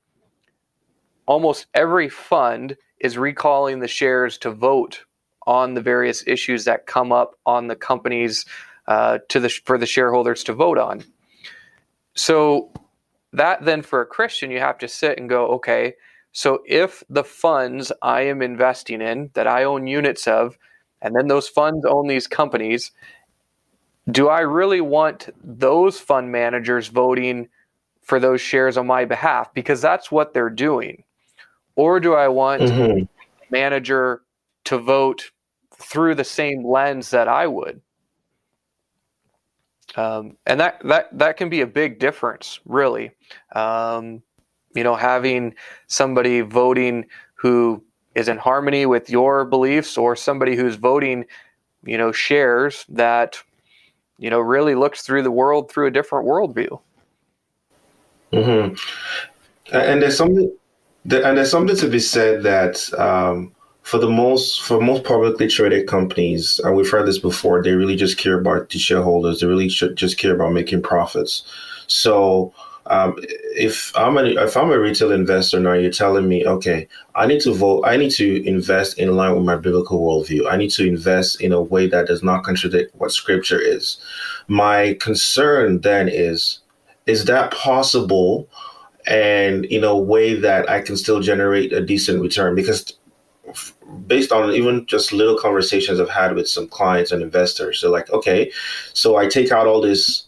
Almost 1.26 1.66
every 1.74 2.08
fund 2.08 2.76
is 2.98 3.16
recalling 3.16 3.78
the 3.78 3.88
shares 3.88 4.36
to 4.38 4.50
vote 4.50 5.04
on 5.46 5.74
the 5.74 5.80
various 5.80 6.26
issues 6.26 6.64
that 6.64 6.86
come 6.86 7.12
up 7.12 7.34
on 7.46 7.66
the 7.66 7.76
companies 7.76 8.44
uh, 8.86 9.18
to 9.28 9.40
the 9.40 9.48
for 9.48 9.78
the 9.78 9.86
shareholders 9.86 10.44
to 10.44 10.52
vote 10.52 10.78
on. 10.78 11.04
So 12.14 12.70
that 13.32 13.64
then 13.64 13.82
for 13.82 14.00
a 14.00 14.06
Christian, 14.06 14.50
you 14.50 14.58
have 14.58 14.78
to 14.78 14.88
sit 14.88 15.18
and 15.18 15.28
go, 15.28 15.46
okay, 15.48 15.94
so 16.32 16.62
if 16.66 17.02
the 17.08 17.24
funds 17.24 17.92
I 18.02 18.22
am 18.22 18.42
investing 18.42 19.00
in 19.00 19.30
that 19.34 19.46
I 19.46 19.64
own 19.64 19.86
units 19.86 20.26
of, 20.26 20.58
and 21.02 21.14
then 21.14 21.28
those 21.28 21.48
funds 21.48 21.84
own 21.84 22.06
these 22.06 22.26
companies, 22.26 22.92
do 24.10 24.28
I 24.28 24.40
really 24.40 24.80
want 24.80 25.28
those 25.42 25.98
fund 25.98 26.30
managers 26.32 26.88
voting 26.88 27.48
for 28.02 28.20
those 28.20 28.40
shares 28.40 28.76
on 28.76 28.86
my 28.86 29.04
behalf? 29.04 29.52
Because 29.54 29.80
that's 29.80 30.10
what 30.10 30.34
they're 30.34 30.50
doing. 30.50 31.04
Or 31.76 32.00
do 32.00 32.14
I 32.14 32.28
want 32.28 32.62
mm-hmm. 32.62 33.04
manager 33.50 34.22
to 34.64 34.78
vote 34.78 35.30
through 35.76 36.14
the 36.14 36.24
same 36.24 36.66
lens 36.66 37.10
that 37.10 37.28
I 37.28 37.46
would. 37.46 37.80
Um, 39.96 40.36
and 40.46 40.60
that, 40.60 40.80
that, 40.84 41.08
that 41.18 41.36
can 41.36 41.48
be 41.48 41.62
a 41.62 41.66
big 41.66 41.98
difference, 41.98 42.60
really. 42.64 43.10
Um, 43.56 44.22
you 44.74 44.84
know, 44.84 44.94
having 44.94 45.54
somebody 45.88 46.42
voting 46.42 47.06
who 47.34 47.82
is 48.14 48.28
in 48.28 48.36
harmony 48.36 48.86
with 48.86 49.10
your 49.10 49.44
beliefs 49.44 49.98
or 49.98 50.14
somebody 50.14 50.54
who's 50.54 50.76
voting, 50.76 51.24
you 51.84 51.98
know, 51.98 52.12
shares 52.12 52.84
that, 52.88 53.42
you 54.18 54.30
know, 54.30 54.40
really 54.40 54.74
looks 54.74 55.02
through 55.02 55.22
the 55.22 55.30
world 55.30 55.70
through 55.70 55.86
a 55.88 55.90
different 55.90 56.26
worldview. 56.26 56.80
Mm-hmm. 58.32 58.74
And 59.72 60.02
there's 60.02 60.16
something, 60.16 60.52
and 61.04 61.36
there's 61.36 61.50
something 61.50 61.76
to 61.76 61.88
be 61.88 61.98
said 61.98 62.42
that 62.42 62.92
um, 62.98 63.52
for 63.82 63.98
the 63.98 64.10
most 64.10 64.62
for 64.62 64.80
most 64.80 65.04
publicly 65.04 65.48
traded 65.48 65.88
companies, 65.88 66.60
and 66.62 66.76
we've 66.76 66.90
heard 66.90 67.06
this 67.06 67.18
before, 67.18 67.62
they 67.62 67.72
really 67.72 67.96
just 67.96 68.18
care 68.18 68.38
about 68.38 68.70
the 68.70 68.78
shareholders. 68.78 69.40
They 69.40 69.46
really 69.46 69.68
just 69.68 70.18
care 70.18 70.34
about 70.34 70.52
making 70.52 70.82
profits. 70.82 71.42
So 71.86 72.52
um, 72.86 73.16
if 73.56 73.92
I'm 73.96 74.16
a 74.18 74.24
if 74.24 74.56
I'm 74.56 74.70
a 74.70 74.78
retail 74.78 75.12
investor 75.12 75.60
now, 75.60 75.74
you're 75.74 75.92
telling 75.92 76.28
me, 76.28 76.46
okay, 76.46 76.88
I 77.14 77.26
need 77.26 77.40
to 77.42 77.52
vote. 77.52 77.84
I 77.86 77.96
need 77.96 78.10
to 78.12 78.46
invest 78.46 78.98
in 78.98 79.14
line 79.16 79.34
with 79.34 79.44
my 79.44 79.56
biblical 79.56 80.00
worldview. 80.00 80.50
I 80.50 80.56
need 80.56 80.70
to 80.72 80.86
invest 80.86 81.40
in 81.40 81.52
a 81.52 81.60
way 81.60 81.86
that 81.88 82.06
does 82.06 82.22
not 82.22 82.42
contradict 82.42 82.94
what 82.96 83.12
Scripture 83.12 83.60
is. 83.60 83.98
My 84.48 84.96
concern 85.00 85.80
then 85.82 86.08
is, 86.08 86.60
is 87.06 87.26
that 87.26 87.52
possible? 87.52 88.48
And 89.06 89.64
in 89.66 89.82
a 89.82 89.96
way 89.96 90.34
that 90.34 90.68
I 90.68 90.82
can 90.82 90.96
still 90.96 91.20
generate 91.20 91.72
a 91.72 91.84
decent 91.84 92.20
return 92.20 92.54
because 92.54 92.92
based 94.06 94.32
on 94.32 94.52
even 94.52 94.86
just 94.86 95.12
little 95.12 95.38
conversations 95.38 96.00
I've 96.00 96.08
had 96.08 96.34
with 96.34 96.48
some 96.48 96.68
clients 96.68 97.12
and 97.12 97.22
investors. 97.22 97.80
They're 97.80 97.90
like, 97.90 98.10
okay, 98.10 98.50
so 98.92 99.16
I 99.16 99.28
take 99.28 99.52
out 99.52 99.66
all 99.66 99.80
these 99.80 100.26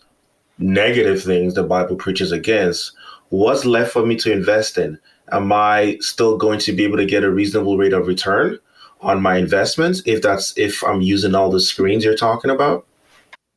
negative 0.59 1.23
things 1.23 1.55
the 1.55 1.63
Bible 1.63 1.97
preaches 1.97 2.33
against. 2.33 2.93
What's 3.31 3.65
left 3.65 3.93
for 3.93 4.05
me 4.05 4.17
to 4.17 4.33
invest 4.33 4.79
in? 4.79 4.99
Am 5.31 5.53
I 5.53 5.97
still 6.01 6.37
going 6.37 6.59
to 6.61 6.73
be 6.73 6.85
able 6.85 6.99
to 6.99 7.07
get 7.07 7.25
a 7.25 7.31
reasonable 7.31 7.79
rate 7.79 7.93
of 7.93 8.07
return 8.07 8.59
on 9.01 9.23
my 9.23 9.37
investments 9.37 10.03
if 10.07 10.23
that's 10.23 10.57
if 10.57 10.83
I'm 10.85 11.01
using 11.01 11.35
all 11.35 11.51
the 11.51 11.61
screens 11.61 12.05
you're 12.05 12.17
talking 12.17 12.51
about? 12.51 12.87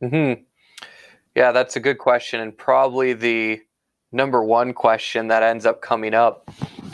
Mm-hmm. 0.04 0.42
Yeah, 1.36 1.52
that's 1.52 1.76
a 1.76 1.82
good 1.82 1.98
question, 1.98 2.40
and 2.40 2.58
probably 2.58 3.14
the 3.14 3.62
number 4.12 4.44
one 4.44 4.74
question 4.74 5.28
that 5.28 5.44
ends 5.44 5.66
up 5.66 5.82
coming 5.82 6.14
up. 6.14 6.50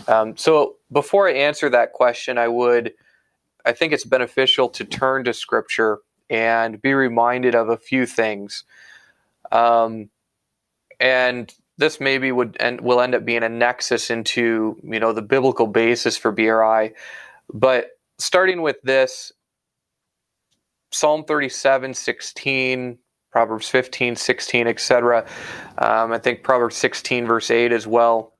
Um, 0.08 0.38
so 0.38 0.78
before 0.92 1.28
I 1.28 1.34
answer 1.34 1.70
that 1.70 1.94
question, 1.94 2.38
I 2.38 2.48
would, 2.48 2.94
I 3.66 3.72
think 3.72 3.94
it's 3.94 4.06
beneficial 4.06 4.70
to 4.70 4.84
turn 4.84 5.24
to 5.26 5.34
Scripture 5.34 6.00
and 6.30 6.82
be 6.82 6.94
reminded 6.94 7.56
of 7.56 7.70
a 7.70 7.78
few 7.78 8.06
things. 8.06 8.64
Um, 9.52 10.10
and 11.00 11.54
this 11.78 12.00
maybe 12.00 12.32
would 12.32 12.56
and 12.60 12.80
will 12.82 13.02
end 13.02 13.16
up 13.16 13.26
being 13.26 13.44
a 13.44 13.50
nexus 13.50 14.10
into 14.10 14.78
you 14.84 15.00
know 15.00 15.12
the 15.14 15.22
biblical 15.22 15.68
basis 15.68 16.16
for 16.16 16.32
BRI. 16.32 16.94
But 17.54 17.90
starting 18.20 18.62
with 18.62 18.82
this, 18.84 19.34
Psalm 20.92 21.24
37, 21.26 21.94
16, 21.94 22.98
Proverbs 23.32 23.68
15, 23.68 24.16
16, 24.16 24.68
etc. 24.68 25.26
Um, 25.78 26.12
I 26.12 26.20
think 26.20 26.44
Proverbs 26.44 26.78
16, 26.78 27.26
verse 27.26 27.50
8 27.50 27.72
as 27.72 27.88
well. 27.88 28.34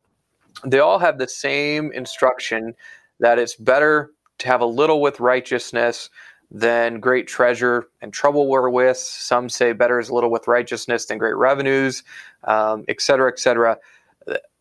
They 0.66 0.80
all 0.80 1.00
have 1.00 1.18
the 1.18 1.28
same 1.28 1.92
instruction 1.94 2.74
that 3.20 3.40
it's 3.40 3.56
better 3.56 4.12
to 4.40 4.48
have 4.48 4.62
a 4.62 4.66
little 4.66 5.02
with 5.02 5.20
righteousness 5.20 6.10
than 6.50 7.00
great 7.00 7.28
treasure 7.28 7.88
and 8.02 8.12
trouble 8.12 8.50
wherewith. 8.50 8.98
Some 8.98 9.48
say 9.48 9.72
better 9.72 10.00
is 10.00 10.10
a 10.10 10.14
little 10.14 10.32
with 10.32 10.48
righteousness 10.48 11.06
than 11.06 11.18
great 11.18 11.36
revenues, 11.36 12.04
um, 12.44 12.84
et 12.88 13.02
cetera, 13.02 13.32
et 13.32 13.40
cetera. 13.40 13.78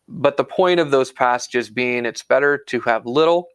But 0.07 0.37
the 0.37 0.43
point 0.43 0.79
of 0.79 0.91
those 0.91 1.11
passages 1.11 1.69
being 1.69 2.05
it's 2.05 2.23
better 2.23 2.57
to 2.57 2.79
have 2.81 3.05
little 3.05 3.49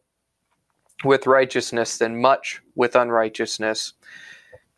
with 1.03 1.27
righteousness 1.27 1.97
than 1.97 2.21
much 2.21 2.61
with 2.75 2.95
unrighteousness. 2.95 3.93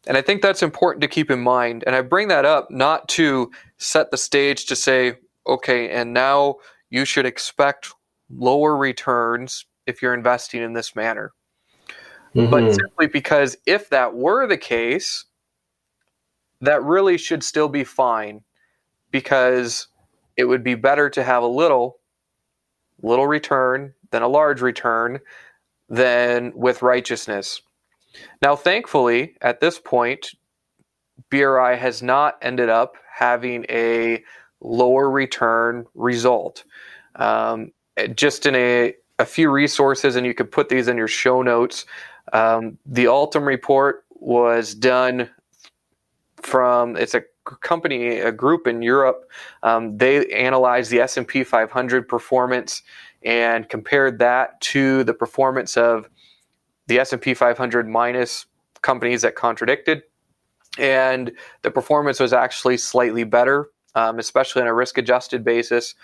And 0.07 0.17
I 0.17 0.21
think 0.21 0.41
that's 0.41 0.63
important 0.63 1.01
to 1.01 1.07
keep 1.07 1.29
in 1.29 1.41
mind. 1.41 1.83
And 1.85 1.95
I 1.95 2.01
bring 2.01 2.29
that 2.29 2.45
up 2.45 2.71
not 2.71 3.07
to 3.09 3.51
set 3.77 4.11
the 4.11 4.17
stage 4.17 4.65
to 4.67 4.75
say, 4.75 5.15
okay, 5.47 5.89
and 5.89 6.13
now 6.13 6.55
you 6.89 7.06
should 7.06 7.25
expect 7.25 7.93
lower 8.30 8.75
returns 8.75 9.65
if 9.86 10.02
you're 10.02 10.13
investing 10.13 10.62
in 10.62 10.73
this 10.73 10.95
manner. 10.95 11.34
Mm-hmm. 12.36 12.52
But 12.52 12.73
simply 12.73 13.08
because 13.08 13.58
if 13.65 13.89
that 13.89 14.15
were 14.15 14.47
the 14.47 14.58
case, 14.58 15.25
that 16.62 16.84
really 16.84 17.17
should 17.17 17.43
still 17.43 17.69
be 17.69 17.84
fine 17.84 18.41
because 19.12 19.88
it 20.38 20.45
would 20.45 20.63
be 20.63 20.75
better 20.75 21.10
to 21.10 21.23
have 21.23 21.43
a 21.43 21.47
little 21.47 21.97
little 23.02 23.28
return 23.28 23.93
than 24.12 24.21
a 24.21 24.28
large 24.28 24.62
return 24.62 25.19
than 25.88 26.52
with 26.54 26.82
righteousness. 26.82 27.62
Now, 28.41 28.56
thankfully, 28.56 29.36
at 29.41 29.60
this 29.60 29.80
point, 29.80 30.32
BRI 31.30 31.75
has 31.75 32.02
not 32.02 32.38
ended 32.41 32.69
up 32.69 32.95
having 33.13 33.65
a 33.69 34.23
lower 34.61 35.09
return 35.09 35.85
result. 35.95 36.63
Um, 37.15 37.71
just 38.15 38.45
in 38.45 38.55
a, 38.55 38.95
a 39.19 39.25
few 39.25 39.49
resources, 39.49 40.15
and 40.15 40.25
you 40.25 40.33
could 40.33 40.51
put 40.51 40.69
these 40.69 40.87
in 40.87 40.97
your 40.97 41.07
show 41.07 41.41
notes. 41.41 41.85
Um, 42.31 42.77
the 42.85 43.07
Altum 43.07 43.45
report 43.45 44.05
was 44.11 44.73
done 44.73 45.29
from 46.37 46.95
it's 46.95 47.13
a 47.13 47.23
company, 47.61 48.19
a 48.19 48.31
group 48.31 48.67
in 48.67 48.81
Europe. 48.81 49.29
Um, 49.63 49.97
they 49.97 50.25
analyzed 50.27 50.91
the 50.91 50.99
S&P 51.01 51.43
500 51.43 52.07
performance 52.07 52.83
and 53.23 53.67
compared 53.67 54.19
that 54.19 54.61
to 54.61 55.03
the 55.03 55.13
performance 55.13 55.75
of 55.75 56.07
the 56.87 56.99
S&P 56.99 57.33
500 57.33 57.87
minus 57.87 58.45
companies 58.81 59.21
that 59.21 59.35
contradicted, 59.35 60.03
and 60.77 61.31
the 61.61 61.71
performance 61.71 62.19
was 62.19 62.33
actually 62.33 62.77
slightly 62.77 63.23
better, 63.23 63.69
um, 63.95 64.19
especially 64.19 64.62
on 64.62 64.67
a 64.67 64.73
risk-adjusted 64.73 65.43
basis. 65.43 65.95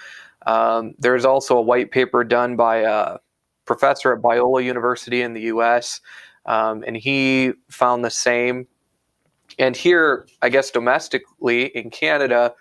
Um, 0.45 0.95
there's 0.99 1.25
also 1.25 1.57
a 1.57 1.61
white 1.61 1.91
paper 1.91 2.23
done 2.23 2.55
by 2.55 2.77
a 2.77 3.17
professor 3.65 4.13
at 4.13 4.21
Biola 4.21 4.63
University 4.63 5.21
in 5.21 5.33
the 5.33 5.41
U.S., 5.41 6.01
um, 6.45 6.83
and 6.85 6.95
he 6.95 7.53
found 7.69 8.05
the 8.05 8.11
same. 8.11 8.67
And 9.57 9.75
here, 9.75 10.27
I 10.41 10.49
guess 10.49 10.69
domestically 10.69 11.65
in 11.67 11.89
Canada, 11.89 12.53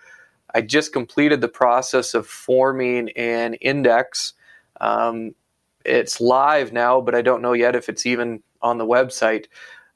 I 0.55 0.61
just 0.61 0.93
completed 0.93 1.41
the 1.41 1.47
process 1.47 2.13
of 2.13 2.25
forming 2.25 3.09
an 3.11 3.55
index. 3.55 4.33
Um, 4.81 5.35
it's 5.83 6.19
live 6.19 6.73
now, 6.73 7.01
but 7.01 7.13
I 7.13 7.21
don't 7.21 7.41
know 7.41 7.53
yet 7.53 7.75
if 7.75 7.89
it's 7.89 8.05
even 8.05 8.41
on 8.61 8.77
the 8.77 8.85
website. 8.85 9.45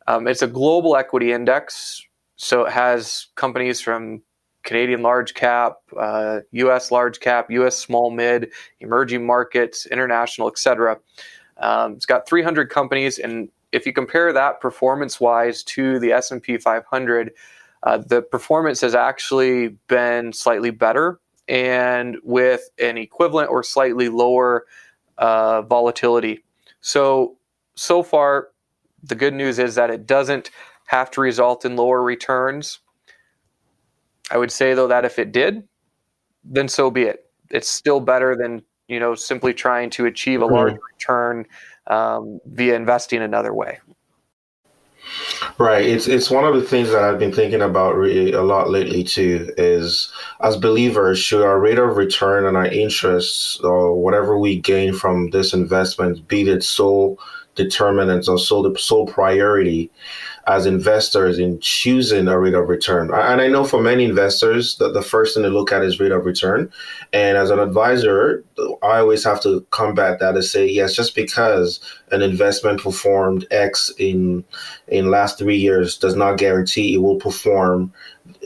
Um, 0.08 0.28
it's 0.28 0.42
a 0.42 0.48
global 0.48 0.96
equity 0.96 1.32
index, 1.32 2.06
so 2.36 2.65
it 2.65 2.72
has 2.72 3.28
companies 3.36 3.82
from 3.82 4.22
Canadian 4.63 5.02
large 5.02 5.34
cap, 5.34 5.78
uh, 5.98 6.41
U.S. 6.52 6.91
large 6.91 7.19
cap, 7.19 7.50
U.S. 7.52 7.78
small 7.78 8.12
mid, 8.12 8.52
emerging 8.80 9.26
markets, 9.26 9.86
international, 9.86 10.50
etc. 10.50 10.98
Um, 11.58 11.93
it's 11.93 12.06
got 12.06 12.28
300 12.28 12.69
companies, 12.69 13.19
and 13.19 13.50
if 13.72 13.86
you 13.86 13.93
compare 13.93 14.34
that 14.34 14.60
performance-wise 14.60 15.63
to 15.63 16.00
the 16.00 16.12
S&P 16.12 16.58
500, 16.58 17.32
uh, 17.84 17.98
the 17.98 18.22
performance 18.22 18.82
has 18.82 18.95
actually 18.95 19.69
been 19.88 20.34
slightly 20.34 20.72
better, 20.72 21.19
and 21.48 22.17
with 22.24 22.69
an 22.80 22.98
equivalent 22.98 23.50
or 23.50 23.63
slightly 23.63 24.10
lower 24.10 24.65
uh, 25.17 25.62
volatility. 25.63 26.43
So, 26.82 27.38
so 27.76 28.04
far, 28.04 28.50
the 29.04 29.15
good 29.15 29.34
news 29.34 29.60
is 29.60 29.76
that 29.76 29.89
it 29.89 30.06
doesn't 30.06 30.52
have 30.86 31.12
to 31.12 31.22
result 31.22 31.65
in 31.65 31.76
lower 31.76 32.02
returns. 32.02 32.80
I 34.32 34.38
would 34.38 34.52
say, 34.52 34.74
though, 34.74 34.88
that 34.88 35.06
if 35.06 35.20
it 35.20 35.32
did, 35.32 35.68
then 36.44 36.68
so 36.68 36.92
be 36.92 37.04
it. 37.04 37.26
It's 37.50 37.70
still 37.70 38.00
better 38.00 38.36
than 38.36 38.63
you 38.88 39.00
know 39.00 39.15
simply 39.15 39.54
trying 39.54 39.89
to 39.92 40.06
achieve 40.06 40.42
a 40.42 40.46
mm-hmm. 40.46 40.56
large 40.56 40.78
return 40.94 41.46
um, 41.88 42.39
via 42.46 42.76
investing 42.76 43.22
another 43.22 43.54
way. 43.54 43.80
Right. 45.58 45.86
It's 45.86 46.08
it's 46.08 46.30
one 46.30 46.46
of 46.46 46.56
the 46.56 46.62
things 46.62 46.89
that 46.92 47.04
I've 47.04 47.20
been 47.20 47.34
thinking 47.34 47.62
about 47.62 47.96
really 47.96 48.32
a 48.32 48.42
lot 48.42 48.70
lately 48.70 49.04
too. 49.04 49.52
Is 49.58 50.12
as 50.42 50.56
believers, 50.56 51.20
should 51.20 51.44
our 51.44 51.60
rate 51.60 51.80
of 51.80 51.98
return 51.98 52.46
and 52.46 52.56
our 52.56 52.68
interests 52.68 53.60
or 53.62 53.96
whatever 53.96 54.38
we 54.38 54.60
gain 54.60 54.94
from 54.94 55.32
this 55.32 55.54
investment 55.54 56.28
be 56.28 56.42
its 56.44 56.68
sole 56.68 57.20
determinant 57.56 58.28
or 58.30 58.38
sole 58.38 58.74
sole 58.76 59.08
priority? 59.08 59.92
As 60.49 60.65
investors 60.65 61.38
in 61.38 61.59
choosing 61.59 62.27
a 62.27 62.39
rate 62.39 62.55
of 62.55 62.67
return. 62.67 63.13
And 63.13 63.39
I 63.39 63.47
know 63.47 63.63
for 63.63 63.79
many 63.79 64.03
investors, 64.03 64.77
that 64.77 64.95
the 64.95 65.03
first 65.03 65.35
thing 65.35 65.43
to 65.43 65.49
look 65.49 65.71
at 65.71 65.83
is 65.83 65.99
rate 65.99 66.12
of 66.12 66.25
return. 66.25 66.71
And 67.13 67.38
as 67.38 67.51
an 67.51 67.59
advisor, 67.59 68.43
I 68.81 68.97
always 68.97 69.23
have 69.25 69.41
to 69.43 69.62
combat 69.69 70.19
that 70.19 70.33
and 70.33 70.43
say, 70.43 70.65
yes, 70.65 70.95
just 70.95 71.13
because 71.13 71.79
an 72.12 72.23
investment 72.23 72.81
performed 72.81 73.45
X 73.51 73.91
in 73.99 74.43
in 74.88 75.12
last 75.12 75.38
three 75.38 75.55
years 75.55 75.99
does 75.99 76.15
not 76.15 76.39
guarantee 76.39 76.95
it 76.95 76.97
will 76.97 77.17
perform. 77.17 77.93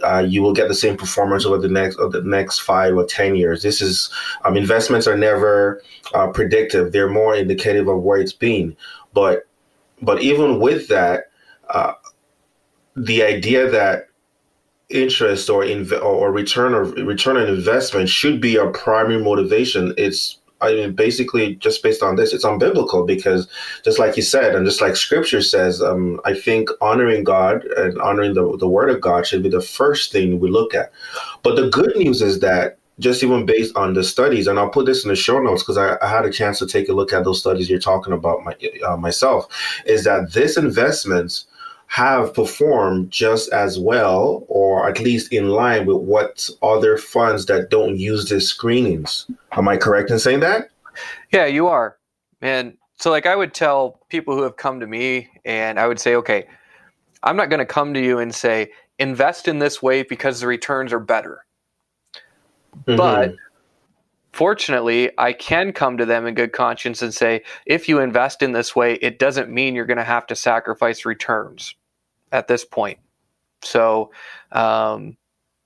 Uh, 0.04 0.26
you 0.28 0.42
will 0.42 0.54
get 0.54 0.68
the 0.68 0.76
same 0.76 0.98
performance 0.98 1.46
over 1.46 1.58
the 1.58 1.70
next 1.70 1.98
over 2.00 2.20
the 2.20 2.28
next 2.28 2.60
five 2.60 2.98
or 2.98 3.06
ten 3.06 3.38
years. 3.38 3.64
This 3.64 3.82
is 3.82 4.10
um, 4.44 4.58
investments 4.58 5.08
are 5.08 5.18
never 5.18 5.82
uh, 6.14 6.28
predictive; 6.28 6.92
they're 6.92 7.10
more 7.10 7.34
indicative 7.34 7.88
of 7.88 8.02
where 8.02 8.20
it's 8.20 8.34
been. 8.34 8.76
But 9.14 9.48
but 10.02 10.22
even 10.22 10.60
with 10.60 10.90
that, 10.90 11.30
uh, 11.74 11.94
the 12.96 13.24
idea 13.24 13.70
that 13.70 14.08
interest 14.90 15.50
or 15.50 15.64
inv- 15.64 16.04
or 16.04 16.32
return 16.32 16.74
or 16.74 16.84
return 16.84 17.38
on 17.38 17.48
investment 17.48 18.08
should 18.08 18.40
be 18.40 18.58
our 18.58 18.72
primary 18.72 19.22
motivation. 19.22 19.94
It's 19.98 20.40
I 20.64 20.76
mean, 20.76 20.94
basically, 20.94 21.56
just 21.56 21.84
based 21.84 22.02
on 22.02 22.16
this, 22.16 22.34
it's 22.34 22.46
unbiblical 22.46 23.06
because, 23.06 23.50
just 23.84 24.00
like 24.00 24.16
you 24.16 24.24
said, 24.24 24.56
and 24.56 24.66
just 24.66 24.80
like 24.80 24.96
Scripture 24.96 25.42
says, 25.42 25.82
um, 25.82 26.22
I 26.24 26.34
think 26.34 26.70
honoring 26.80 27.26
God 27.26 27.66
and 27.66 28.00
honoring 28.00 28.34
the, 28.34 28.56
the 28.58 28.68
Word 28.68 28.90
of 28.90 29.02
God 29.02 29.28
should 29.28 29.44
be 29.44 29.50
the 29.50 29.62
first 29.62 30.14
thing 30.14 30.40
we 30.40 30.50
look 30.50 30.74
at. 30.74 30.92
But 31.44 31.58
the 31.58 31.70
good 31.70 31.98
news 31.98 32.22
is 32.22 32.40
that 32.40 32.78
just 33.00 33.24
even 33.24 33.46
based 33.46 33.76
on 33.76 33.94
the 33.94 34.04
studies, 34.04 34.48
and 34.48 34.58
I'll 34.58 34.70
put 34.70 34.86
this 34.86 35.04
in 35.04 35.10
the 35.10 35.16
show 35.16 35.40
notes 35.40 35.64
because 35.64 35.78
I, 35.78 35.98
I, 36.02 36.08
had 36.08 36.26
a 36.26 36.32
chance 36.32 36.60
to 36.60 36.68
take 36.68 36.88
a 36.90 36.94
look 36.94 37.12
at 37.12 37.24
those 37.24 37.40
studies 37.40 37.70
you're 37.70 37.80
talking 37.80 38.14
about 38.14 38.44
my, 38.44 38.56
uh, 38.88 38.96
myself, 38.96 39.48
is 39.86 40.04
that 40.04 40.32
this 40.32 40.58
investments 40.58 41.46
have 41.94 42.34
performed 42.34 43.12
just 43.12 43.54
as 43.54 43.78
well, 43.78 44.46
or 44.48 44.90
at 44.90 45.00
least 45.00 45.32
in 45.32 45.50
line 45.50 45.86
with 45.86 45.98
what 45.98 46.50
other 46.64 46.98
funds 46.98 47.46
that 47.46 47.70
don't 47.70 48.00
use 48.00 48.28
these 48.28 48.48
screenings. 48.48 49.28
Am 49.52 49.68
I 49.68 49.78
correct 49.78 50.10
in 50.10 50.18
saying 50.18 50.40
that? 50.40 50.72
Yeah, 51.32 51.46
you 51.46 51.68
are. 51.68 52.00
And 52.42 52.76
so, 52.98 53.12
like, 53.12 53.28
I 53.28 53.36
would 53.36 53.54
tell 53.54 54.00
people 54.10 54.36
who 54.36 54.42
have 54.42 54.58
come 54.58 54.80
to 54.80 54.88
me, 54.88 55.30
and 55.46 55.80
I 55.80 55.88
would 55.88 56.00
say, 56.00 56.16
okay, 56.16 56.48
I'm 57.22 57.36
not 57.36 57.52
going 57.52 57.60
to 57.60 57.66
come 57.66 57.94
to 57.94 58.04
you 58.04 58.18
and 58.18 58.34
say, 58.34 58.72
invest 58.98 59.48
in 59.48 59.60
this 59.60 59.84
way 59.84 60.02
because 60.02 60.40
the 60.40 60.48
returns 60.48 60.94
are 60.94 61.00
better. 61.00 61.46
Mm-hmm. 62.88 62.96
But 62.96 63.36
fortunately, 64.32 65.12
I 65.20 65.34
can 65.34 65.74
come 65.74 65.98
to 65.98 66.08
them 66.08 66.26
in 66.26 66.34
good 66.34 66.54
conscience 66.54 67.04
and 67.04 67.14
say, 67.14 67.44
if 67.68 67.88
you 67.88 68.00
invest 68.00 68.42
in 68.42 68.54
this 68.54 68.76
way, 68.76 68.96
it 68.96 69.20
doesn't 69.20 69.52
mean 69.52 69.76
you're 69.76 69.86
going 69.86 69.98
to 69.98 70.04
have 70.04 70.26
to 70.26 70.36
sacrifice 70.36 71.06
returns 71.06 71.76
at 72.34 72.48
this 72.50 72.66
point. 72.66 73.00
So, 73.62 74.12
um, 74.52 75.16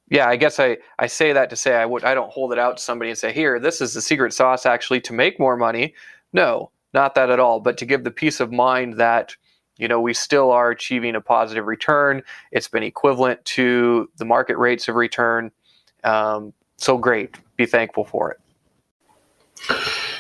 yeah, 0.10 0.28
I 0.28 0.36
guess 0.36 0.60
I, 0.60 0.78
I 1.00 1.08
say 1.08 1.34
that 1.34 1.50
to 1.50 1.56
say 1.56 1.76
I 1.76 1.86
would 1.86 2.04
I 2.04 2.14
don't 2.14 2.32
hold 2.32 2.54
it 2.54 2.60
out 2.60 2.78
to 2.78 2.84
somebody 2.84 3.10
and 3.10 3.18
say 3.18 3.34
here 3.34 3.60
this 3.60 3.82
is 3.82 3.94
the 3.94 4.02
secret 4.02 4.34
sauce 4.34 4.66
actually 4.66 5.02
to 5.02 5.14
make 5.14 5.40
more 5.40 5.58
money. 5.58 5.96
No, 6.32 6.72
not 6.94 7.16
that 7.16 7.30
at 7.32 7.40
all. 7.40 7.60
But 7.60 7.78
to 7.80 7.86
give 7.86 8.04
the 8.04 8.12
peace 8.12 8.40
of 8.40 8.52
mind 8.52 8.96
that 8.96 9.36
you 9.78 9.88
know 9.88 10.00
we 10.00 10.14
still 10.14 10.52
are 10.52 10.70
achieving 10.70 11.16
a 11.16 11.22
positive 11.22 11.66
return. 11.66 12.22
It's 12.52 12.68
been 12.68 12.84
equivalent 12.84 13.44
to 13.46 14.10
the 14.18 14.26
market 14.26 14.58
rates 14.58 14.88
of 14.88 14.96
return. 14.96 15.52
Um, 16.04 16.54
so 16.78 16.98
great. 16.98 17.36
Be 17.58 17.66
thankful 17.66 18.06
for 18.06 18.32
it. 18.32 18.40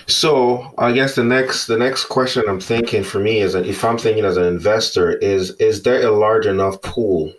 So 0.08 0.74
I 0.78 0.94
guess 0.94 1.16
the 1.16 1.24
next 1.24 1.68
the 1.68 1.78
next 1.78 2.06
question 2.06 2.44
I'm 2.48 2.62
thinking 2.62 3.04
for 3.04 3.20
me 3.20 3.40
is 3.40 3.52
that 3.54 3.66
if 3.66 3.84
I'm 3.84 3.98
thinking 3.98 4.24
as 4.24 4.38
an 4.38 4.46
investor 4.46 5.18
is 5.18 5.52
is 5.60 5.84
there 5.84 6.06
a 6.08 6.12
large 6.12 6.46
enough 6.46 6.82
pool 6.82 7.34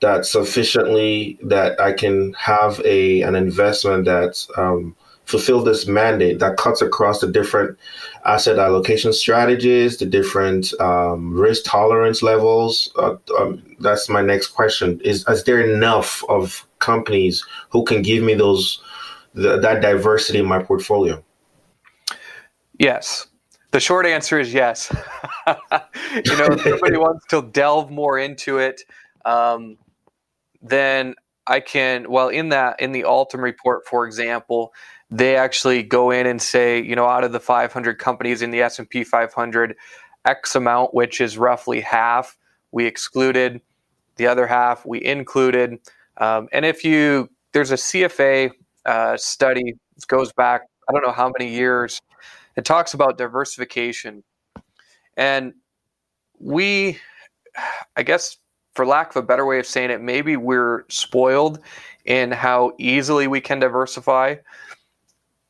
that 0.00 0.26
sufficiently 0.26 1.38
that 1.42 1.80
I 1.80 1.92
can 1.94 2.34
have 2.34 2.80
a 2.84 3.22
an 3.22 3.34
investment 3.34 4.04
that 4.04 4.46
um, 4.58 4.94
fulfill 5.24 5.64
this 5.64 5.86
mandate 5.86 6.40
that 6.40 6.58
cuts 6.58 6.82
across 6.82 7.20
the 7.20 7.26
different 7.26 7.78
asset 8.26 8.58
allocation 8.58 9.14
strategies, 9.14 9.96
the 9.96 10.06
different 10.06 10.78
um, 10.80 11.32
risk 11.32 11.64
tolerance 11.64 12.22
levels. 12.22 12.92
Uh, 12.98 13.16
um, 13.38 13.62
that's 13.80 14.10
my 14.10 14.20
next 14.20 14.48
question: 14.48 15.00
is 15.04 15.26
is 15.26 15.44
there 15.44 15.60
enough 15.60 16.22
of 16.28 16.66
companies 16.80 17.42
who 17.70 17.82
can 17.82 18.02
give 18.02 18.22
me 18.22 18.34
those 18.34 18.82
the, 19.32 19.58
that 19.58 19.80
diversity 19.80 20.38
in 20.38 20.46
my 20.46 20.62
portfolio? 20.62 21.24
Yes. 22.78 23.26
The 23.70 23.80
short 23.80 24.06
answer 24.06 24.38
is 24.38 24.54
yes. 24.54 24.90
you 25.46 26.36
know, 26.36 26.46
if 26.50 26.62
somebody 26.62 26.96
wants 26.96 27.26
to 27.26 27.42
delve 27.42 27.90
more 27.90 28.18
into 28.18 28.58
it, 28.58 28.80
um, 29.24 29.76
then 30.62 31.14
I 31.46 31.60
can. 31.60 32.10
Well, 32.10 32.28
in 32.28 32.48
that 32.50 32.80
in 32.80 32.92
the 32.92 33.04
Altum 33.04 33.42
report, 33.42 33.86
for 33.86 34.06
example, 34.06 34.72
they 35.10 35.36
actually 35.36 35.82
go 35.82 36.10
in 36.10 36.26
and 36.26 36.40
say, 36.40 36.82
you 36.82 36.96
know, 36.96 37.06
out 37.06 37.24
of 37.24 37.32
the 37.32 37.40
500 37.40 37.98
companies 37.98 38.42
in 38.42 38.50
the 38.50 38.62
S&P 38.62 39.04
500, 39.04 39.74
X 40.24 40.54
amount, 40.54 40.94
which 40.94 41.20
is 41.20 41.36
roughly 41.36 41.80
half, 41.80 42.36
we 42.72 42.86
excluded. 42.86 43.60
The 44.16 44.26
other 44.26 44.46
half 44.46 44.84
we 44.84 45.04
included. 45.04 45.78
Um, 46.16 46.48
and 46.52 46.64
if 46.64 46.84
you 46.84 47.30
there's 47.52 47.70
a 47.70 47.76
CFA 47.76 48.50
uh, 48.84 49.16
study 49.16 49.74
goes 50.08 50.32
back 50.32 50.62
I 50.88 50.92
don't 50.92 51.02
know 51.02 51.12
how 51.12 51.30
many 51.38 51.52
years. 51.52 52.00
It 52.58 52.64
talks 52.64 52.92
about 52.92 53.16
diversification, 53.18 54.24
and 55.16 55.54
we, 56.40 56.98
I 57.96 58.02
guess, 58.02 58.36
for 58.74 58.84
lack 58.84 59.10
of 59.10 59.22
a 59.22 59.26
better 59.26 59.46
way 59.46 59.60
of 59.60 59.66
saying 59.66 59.92
it, 59.92 60.00
maybe 60.00 60.36
we're 60.36 60.82
spoiled 60.88 61.60
in 62.04 62.32
how 62.32 62.72
easily 62.78 63.28
we 63.28 63.40
can 63.40 63.60
diversify. 63.60 64.34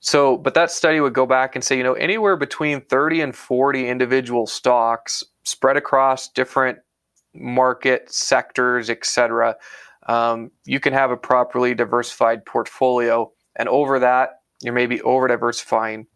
So, 0.01 0.37
but 0.37 0.53
that 0.53 0.71
study 0.71 1.01
would 1.01 1.14
go 1.14 1.25
back 1.25 1.57
and 1.57 1.64
say, 1.64 1.79
you 1.79 1.83
know, 1.83 1.94
anywhere 1.94 2.37
between 2.37 2.83
30 2.83 3.23
and 3.23 3.35
40 3.35 3.88
individual 3.88 4.47
stocks 4.47 5.25
spread 5.44 5.79
across 5.79 6.29
different 6.29 6.79
market 7.35 8.12
sectors, 8.12 8.90
et 8.90 9.07
cetera, 9.07 9.57
um, 10.09 10.51
you 10.66 10.79
can 10.79 10.92
have 10.92 11.11
a 11.11 11.16
properly 11.16 11.75
diversified 11.75 12.44
portfolio. 12.44 13.33
And 13.57 13.66
over 13.71 13.99
that, 13.99 14.42
you're 14.61 14.75
maybe 14.75 15.01
over 15.01 15.27
diversifying. 15.27 16.07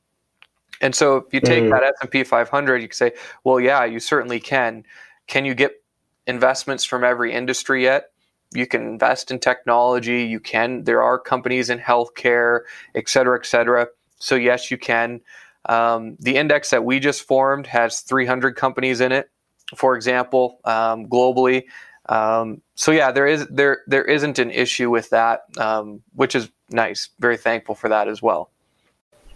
And 0.83 0.95
so 0.95 1.17
if 1.17 1.33
you 1.33 1.41
take 1.41 1.65
mm. 1.65 1.71
that 1.71 1.83
S&P 1.83 2.25
500, 2.25 2.83
you 2.83 2.89
can 2.89 2.95
say, 2.95 3.13
well, 3.45 3.59
yeah, 3.59 3.85
you 3.85 4.01
certainly 4.01 4.41
can. 4.41 4.85
Can 5.29 5.45
you 5.45 5.55
get 5.55 5.83
investments 6.27 6.85
from 6.85 7.05
every 7.05 7.33
industry 7.33 7.83
yet. 7.83 8.11
You 8.55 8.67
can 8.67 8.83
invest 8.83 9.31
in 9.31 9.39
technology. 9.39 10.25
You 10.25 10.41
can. 10.41 10.85
There 10.85 11.03
are 11.03 11.19
companies 11.19 11.71
in 11.71 11.79
healthcare, 11.79 12.61
et 12.95 13.09
cetera, 13.09 13.39
et 13.39 13.47
cetera. 13.47 13.89
So 14.19 14.35
yes, 14.35 14.71
you 14.71 14.79
can. 14.79 15.21
Um, 15.67 16.17
the 16.21 16.37
index 16.37 16.71
that 16.71 16.85
we 16.85 17.01
just 17.01 17.23
formed 17.23 17.67
has 17.67 18.01
300 18.01 18.57
companies 18.57 19.01
in 19.01 19.13
it, 19.13 19.31
for 19.77 19.97
example, 19.97 20.61
um, 20.65 21.07
globally. 21.07 21.65
Um, 22.09 22.61
so 22.75 22.91
yeah, 22.91 23.13
there 23.13 23.27
is 23.27 23.47
there 23.47 23.83
there 23.87 24.05
isn't 24.05 24.39
an 24.39 24.51
issue 24.51 24.91
with 24.91 25.09
that, 25.11 25.45
um, 25.57 26.03
which 26.15 26.35
is 26.35 26.51
nice. 26.71 27.09
Very 27.21 27.37
thankful 27.37 27.75
for 27.75 27.89
that 27.89 28.09
as 28.09 28.21
well. 28.21 28.52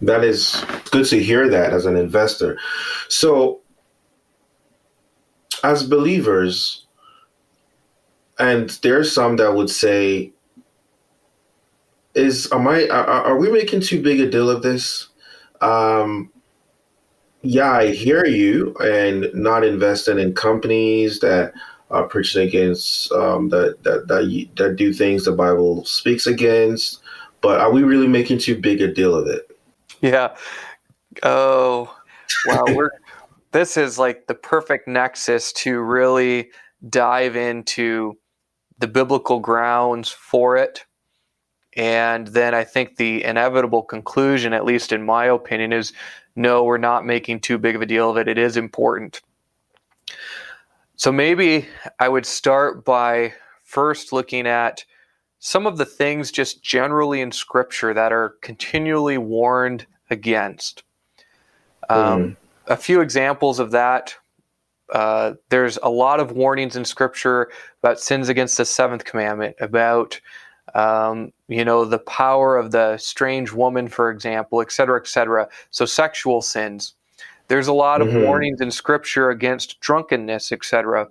That 0.01 0.23
is 0.23 0.63
good 0.91 1.05
to 1.07 1.21
hear 1.21 1.49
that 1.49 1.73
as 1.73 1.85
an 1.85 1.95
investor. 1.95 2.59
So 3.07 3.61
as 5.63 5.83
believers, 5.83 6.85
and 8.39 8.69
there's 8.83 9.11
some 9.11 9.37
that 9.37 9.55
would 9.55 9.69
say, 9.69 10.33
"Is 12.13 12.51
am 12.51 12.67
I? 12.67 12.87
Are, 12.89 13.05
are 13.05 13.37
we 13.37 13.51
making 13.51 13.81
too 13.81 14.01
big 14.01 14.19
a 14.19 14.29
deal 14.29 14.49
of 14.49 14.61
this?" 14.61 15.07
Um, 15.61 16.31
yeah, 17.41 17.71
I 17.71 17.87
hear 17.91 18.25
you, 18.25 18.75
and 18.79 19.29
not 19.33 19.63
investing 19.63 20.19
in 20.19 20.33
companies 20.33 21.19
that 21.21 21.53
are 21.89 22.07
preaching 22.07 22.47
against 22.47 23.11
um, 23.13 23.49
that 23.49 23.81
that 23.83 24.07
that 24.07 24.47
that 24.57 24.75
do 24.75 24.93
things 24.93 25.25
the 25.25 25.31
Bible 25.31 25.83
speaks 25.85 26.27
against. 26.27 27.01
But 27.41 27.59
are 27.61 27.71
we 27.71 27.83
really 27.83 28.07
making 28.07 28.39
too 28.39 28.59
big 28.59 28.81
a 28.81 28.93
deal 28.93 29.15
of 29.15 29.27
it? 29.27 29.46
Yeah. 30.01 30.35
Oh, 31.23 31.95
wow. 32.45 32.65
We're 32.75 32.91
this 33.51 33.77
is 33.77 33.97
like 33.97 34.27
the 34.27 34.35
perfect 34.35 34.87
nexus 34.87 35.51
to 35.53 35.79
really 35.79 36.51
dive 36.87 37.35
into 37.35 38.17
the 38.77 38.87
biblical 38.87 39.39
grounds 39.39 40.09
for 40.09 40.57
it. 40.57 40.85
And 41.75 42.27
then 42.27 42.53
I 42.53 42.63
think 42.63 42.97
the 42.97 43.23
inevitable 43.23 43.83
conclusion, 43.83 44.53
at 44.53 44.65
least 44.65 44.91
in 44.91 45.03
my 45.03 45.25
opinion, 45.25 45.73
is 45.73 45.93
no, 46.35 46.63
we're 46.63 46.77
not 46.77 47.05
making 47.05 47.39
too 47.39 47.57
big 47.57 47.75
of 47.75 47.81
a 47.81 47.85
deal 47.87 48.09
of 48.09 48.17
it. 48.17 48.27
It 48.27 48.37
is 48.37 48.57
important. 48.57 49.21
So 50.95 51.11
maybe 51.11 51.67
I 51.99 52.09
would 52.09 52.25
start 52.25 52.83
by 52.83 53.33
first 53.63 54.11
looking 54.13 54.47
at 54.47 54.83
some 55.39 55.67
of 55.67 55.77
the 55.77 55.85
things 55.85 56.31
just 56.31 56.63
generally 56.63 57.21
in 57.21 57.31
Scripture 57.31 57.93
that 57.93 58.11
are 58.11 58.35
continually 58.41 59.17
warned 59.17 59.85
against. 60.09 60.83
Um, 61.89 62.23
mm 62.23 62.35
a 62.67 62.77
few 62.77 63.01
examples 63.01 63.59
of 63.59 63.71
that. 63.71 64.15
Uh, 64.93 65.33
there's 65.49 65.77
a 65.83 65.89
lot 65.89 66.19
of 66.19 66.31
warnings 66.31 66.75
in 66.75 66.85
Scripture 66.85 67.49
about 67.81 67.99
sins 67.99 68.29
against 68.29 68.57
the 68.57 68.65
seventh 68.65 69.03
commandment, 69.03 69.55
about 69.59 70.19
um, 70.75 71.31
you 71.47 71.65
know 71.65 71.85
the 71.85 71.99
power 71.99 72.57
of 72.57 72.71
the 72.71 72.97
strange 72.97 73.51
woman, 73.51 73.87
for 73.87 74.09
example, 74.09 74.61
et 74.61 74.71
cetera, 74.71 74.99
et 74.99 75.07
cetera. 75.07 75.47
So 75.71 75.85
sexual 75.85 76.41
sins. 76.41 76.93
There's 77.47 77.67
a 77.67 77.73
lot 77.73 78.01
of 78.01 78.09
mm-hmm. 78.09 78.23
warnings 78.23 78.61
in 78.61 78.71
Scripture 78.71 79.29
against 79.29 79.79
drunkenness, 79.79 80.51
et 80.51 80.63
cetera. 80.63 81.09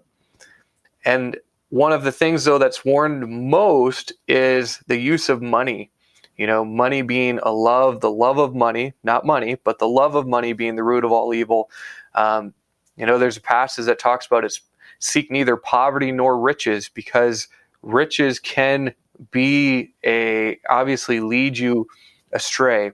And 1.04 1.38
one 1.70 1.92
of 1.92 2.04
the 2.04 2.12
things, 2.12 2.44
though, 2.44 2.58
that's 2.58 2.84
warned 2.84 3.28
most 3.28 4.12
is 4.28 4.78
the 4.86 4.98
use 4.98 5.28
of 5.28 5.42
money. 5.42 5.90
You 6.36 6.46
know, 6.46 6.64
money 6.64 7.02
being 7.02 7.40
a 7.42 7.50
love, 7.50 8.00
the 8.00 8.10
love 8.10 8.38
of 8.38 8.54
money, 8.54 8.92
not 9.02 9.24
money, 9.24 9.56
but 9.64 9.78
the 9.78 9.88
love 9.88 10.14
of 10.14 10.26
money 10.26 10.52
being 10.52 10.76
the 10.76 10.84
root 10.84 11.04
of 11.04 11.10
all 11.10 11.32
evil. 11.32 11.70
Um, 12.14 12.52
you 12.96 13.06
know, 13.06 13.18
there's 13.18 13.38
a 13.38 13.42
passage 13.42 13.86
that 13.86 13.98
talks 13.98 14.26
about 14.26 14.44
it's 14.44 14.60
seek 14.98 15.30
neither 15.30 15.56
poverty 15.56 16.12
nor 16.12 16.38
riches 16.38 16.88
because 16.88 17.48
riches 17.82 18.38
can 18.38 18.94
be 19.30 19.94
a 20.04 20.58
obviously 20.68 21.20
lead 21.20 21.56
you 21.56 21.86
astray. 22.32 22.92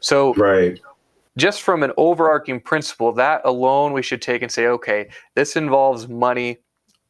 So, 0.00 0.34
right. 0.34 0.80
Just 1.36 1.62
from 1.62 1.82
an 1.82 1.92
overarching 1.96 2.60
principle, 2.60 3.12
that 3.12 3.40
alone 3.44 3.92
we 3.92 4.02
should 4.02 4.20
take 4.20 4.42
and 4.42 4.50
say, 4.50 4.66
okay, 4.66 5.08
this 5.36 5.54
involves 5.56 6.08
money. 6.08 6.58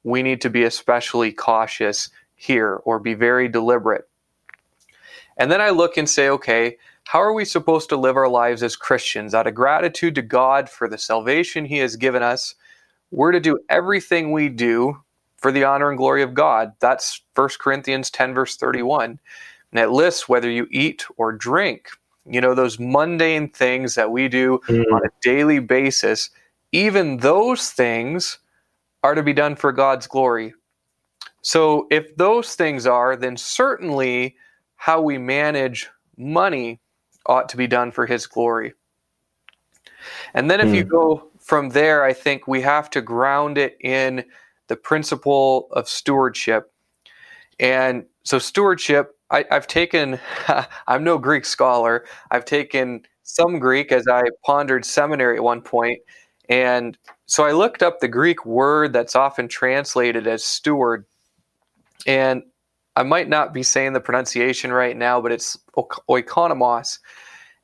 We 0.04 0.22
need 0.22 0.40
to 0.42 0.50
be 0.50 0.64
especially 0.64 1.32
cautious 1.32 2.08
here 2.34 2.80
or 2.84 2.98
be 2.98 3.14
very 3.14 3.48
deliberate. 3.48 4.08
And 5.36 5.50
then 5.50 5.60
I 5.60 5.70
look 5.70 5.96
and 5.96 6.08
say, 6.08 6.28
okay, 6.28 6.76
how 7.04 7.20
are 7.20 7.32
we 7.32 7.44
supposed 7.44 7.88
to 7.88 7.96
live 7.96 8.16
our 8.16 8.28
lives 8.28 8.62
as 8.62 8.76
Christians 8.76 9.34
out 9.34 9.46
of 9.46 9.54
gratitude 9.54 10.14
to 10.14 10.22
God 10.22 10.68
for 10.68 10.88
the 10.88 10.98
salvation 10.98 11.64
He 11.64 11.78
has 11.78 11.96
given 11.96 12.22
us? 12.22 12.54
We're 13.10 13.32
to 13.32 13.40
do 13.40 13.58
everything 13.68 14.32
we 14.32 14.48
do 14.48 15.02
for 15.38 15.50
the 15.50 15.64
honor 15.64 15.88
and 15.88 15.98
glory 15.98 16.22
of 16.22 16.34
God. 16.34 16.72
That's 16.80 17.22
1 17.34 17.48
Corinthians 17.58 18.10
10, 18.10 18.34
verse 18.34 18.56
31. 18.56 19.18
And 19.72 19.80
it 19.80 19.90
lists 19.90 20.28
whether 20.28 20.50
you 20.50 20.68
eat 20.70 21.04
or 21.16 21.32
drink, 21.32 21.88
you 22.26 22.40
know, 22.40 22.54
those 22.54 22.78
mundane 22.78 23.48
things 23.48 23.94
that 23.94 24.10
we 24.10 24.28
do 24.28 24.60
mm. 24.68 24.84
on 24.92 25.04
a 25.04 25.10
daily 25.22 25.58
basis, 25.58 26.30
even 26.72 27.18
those 27.18 27.70
things 27.70 28.38
are 29.02 29.14
to 29.14 29.22
be 29.22 29.32
done 29.32 29.56
for 29.56 29.72
God's 29.72 30.06
glory. 30.06 30.54
So 31.42 31.86
if 31.90 32.14
those 32.16 32.54
things 32.54 32.86
are, 32.86 33.16
then 33.16 33.36
certainly 33.36 34.36
how 34.76 35.00
we 35.00 35.18
manage 35.18 35.88
money 36.16 36.80
ought 37.26 37.48
to 37.50 37.56
be 37.56 37.66
done 37.66 37.90
for 37.90 38.06
his 38.06 38.26
glory. 38.26 38.74
And 40.34 40.50
then 40.50 40.60
if 40.60 40.68
mm. 40.68 40.76
you 40.76 40.82
hmm. 40.82 40.88
go 40.88 41.30
from 41.38 41.70
there, 41.70 42.04
I 42.04 42.12
think 42.12 42.46
we 42.46 42.60
have 42.62 42.90
to 42.90 43.00
ground 43.00 43.58
it 43.58 43.76
in 43.80 44.24
the 44.68 44.76
principle 44.76 45.68
of 45.72 45.88
stewardship. 45.88 46.72
And 47.58 48.06
so 48.22 48.38
stewardship, 48.38 49.16
I, 49.30 49.44
I've 49.50 49.66
taken, 49.66 50.18
I'm 50.86 51.04
no 51.04 51.18
Greek 51.18 51.44
scholar. 51.44 52.04
I've 52.30 52.44
taken 52.44 53.02
some 53.22 53.58
Greek 53.58 53.92
as 53.92 54.08
I 54.08 54.22
pondered 54.44 54.84
seminary 54.84 55.36
at 55.36 55.42
one 55.42 55.60
point, 55.60 56.00
and 56.50 56.98
so 57.26 57.44
I 57.44 57.52
looked 57.52 57.82
up 57.82 58.00
the 58.00 58.08
Greek 58.08 58.44
word 58.44 58.92
that's 58.92 59.16
often 59.16 59.48
translated 59.48 60.26
as 60.26 60.44
steward, 60.44 61.06
and 62.06 62.42
I 62.96 63.04
might 63.04 63.28
not 63.28 63.54
be 63.54 63.62
saying 63.62 63.92
the 63.92 64.00
pronunciation 64.00 64.72
right 64.72 64.96
now, 64.96 65.20
but 65.20 65.32
it's 65.32 65.56
oikonomos, 65.76 66.98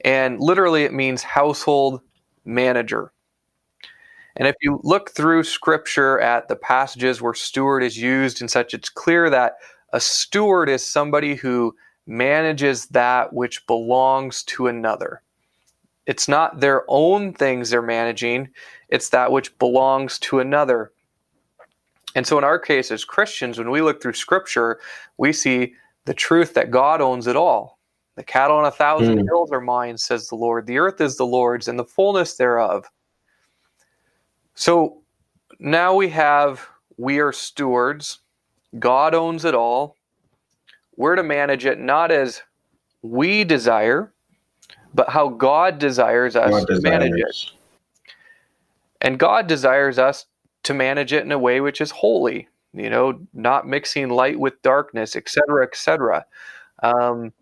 and 0.05 0.41
literally 0.41 0.85
it 0.85 0.95
means 0.95 1.23
household 1.23 2.01
manager. 2.45 3.13
And 4.37 4.47
if 4.47 4.55
you 4.61 4.81
look 4.85 5.11
through 5.11 5.45
scripture 5.45 6.21
at 6.21 6.47
the 6.49 6.57
passages 6.57 7.21
where 7.21 7.35
steward 7.35 7.83
is 7.83 7.97
used 7.97 8.41
and 8.41 8.51
such, 8.51 8.73
it's 8.73 8.91
clear 8.91 9.31
that 9.31 9.55
a 9.93 10.01
steward 10.01 10.69
is 10.69 10.87
somebody 10.87 11.35
who 11.35 11.75
manages 12.07 12.87
that 12.89 13.33
which 13.33 13.67
belongs 13.67 14.45
to 14.45 14.69
another. 14.69 15.23
It's 16.07 16.29
not 16.29 16.61
their 16.61 16.85
own 16.89 17.33
things 17.33 17.71
they're 17.71 17.83
managing, 17.83 18.49
it's 18.89 19.09
that 19.11 19.33
which 19.33 19.59
belongs 19.59 20.19
to 20.21 20.39
another. 20.39 20.93
And 22.15 22.27
so, 22.27 22.39
in 22.39 22.45
our 22.45 22.59
case, 22.59 22.91
as 22.91 23.05
Christians, 23.05 23.59
when 23.59 23.71
we 23.71 23.83
look 23.83 24.01
through 24.01 24.15
Scripture, 24.15 24.81
we 25.19 25.33
see 25.33 25.75
the 26.07 26.15
truth 26.15 26.55
that 26.55 26.71
God 26.71 27.01
owns 27.01 27.27
it 27.27 27.37
all. 27.37 27.79
The 28.15 28.25
cattle 28.25 28.57
on 28.57 28.65
a 28.65 28.71
thousand 28.71 29.19
mm. 29.19 29.25
hills 29.27 29.53
are 29.53 29.61
mine, 29.61 29.99
says 29.99 30.29
the 30.29 30.37
Lord. 30.37 30.67
The 30.67 30.79
earth 30.79 31.01
is 31.03 31.17
the 31.17 31.27
Lord's 31.27 31.69
and 31.69 31.79
the 31.79 31.85
fullness 31.85 32.37
thereof. 32.37 32.87
So 34.55 35.03
now 35.59 35.95
we 35.95 36.09
have 36.09 36.67
we 36.97 37.19
are 37.19 37.33
stewards. 37.33 38.21
God 38.79 39.15
owns 39.15 39.45
it 39.45 39.55
all. 39.55 39.97
We're 40.97 41.17
to 41.17 41.23
manage 41.23 41.67
it 41.67 41.79
not 41.79 42.11
as 42.11 42.41
we 43.03 43.45
desire, 43.45 44.15
but 44.97 45.11
how 45.11 45.29
God 45.29 45.79
desires 45.79 46.35
us 46.35 46.51
God 46.51 46.67
to 46.67 46.75
desires. 46.75 46.83
manage 46.83 47.21
it. 47.21 47.51
And 49.03 49.19
God 49.19 49.47
desires 49.47 49.99
us 49.99 50.25
to 50.65 50.75
manage 50.75 51.13
it 51.13 51.23
in 51.23 51.31
a 51.31 51.39
way 51.39 51.61
which 51.61 51.83
is 51.83 51.91
holy, 51.91 52.49
you 52.73 52.89
know, 52.89 53.21
not 53.35 53.69
mixing 53.69 54.09
light 54.09 54.41
with 54.41 54.61
darkness, 54.63 55.15
etc., 55.15 55.65
etc. 55.65 56.25
Um, 56.83 57.33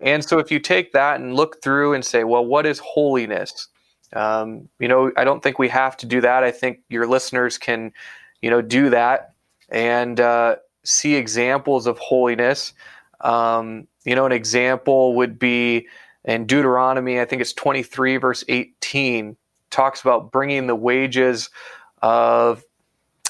and 0.00 0.24
so 0.24 0.38
if 0.38 0.50
you 0.50 0.60
take 0.60 0.92
that 0.92 1.20
and 1.20 1.34
look 1.34 1.60
through 1.60 1.92
and 1.94 2.04
say, 2.04 2.22
well, 2.22 2.46
what 2.46 2.66
is 2.66 2.78
holiness? 2.78 3.66
Um, 4.12 4.68
you 4.78 4.88
know, 4.88 5.10
I 5.16 5.24
don't 5.24 5.42
think 5.42 5.58
we 5.58 5.68
have 5.68 5.96
to 5.98 6.06
do 6.06 6.20
that. 6.20 6.44
I 6.44 6.52
think 6.52 6.80
your 6.88 7.06
listeners 7.06 7.58
can, 7.58 7.92
you 8.42 8.48
know, 8.48 8.62
do 8.62 8.90
that 8.90 9.34
and 9.68 10.20
uh, 10.20 10.56
see 10.84 11.16
examples 11.16 11.88
of 11.88 11.98
holiness. 11.98 12.72
Um, 13.20 13.88
you 14.04 14.14
know, 14.14 14.24
an 14.24 14.32
example 14.32 15.16
would 15.16 15.38
be 15.38 15.88
in 16.24 16.46
Deuteronomy, 16.46 17.20
I 17.20 17.24
think 17.24 17.40
it's 17.40 17.52
23, 17.52 18.18
verse 18.18 18.44
18, 18.48 19.36
talks 19.70 20.00
about 20.02 20.30
bringing 20.32 20.66
the 20.66 20.74
wages 20.74 21.50
of 22.02 22.62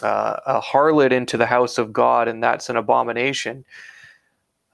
uh, 0.02 0.36
a 0.46 0.60
harlot 0.60 1.12
into 1.12 1.36
the 1.36 1.46
house 1.46 1.78
of 1.78 1.92
God, 1.92 2.28
and 2.28 2.42
that's 2.42 2.68
an 2.68 2.76
abomination. 2.76 3.64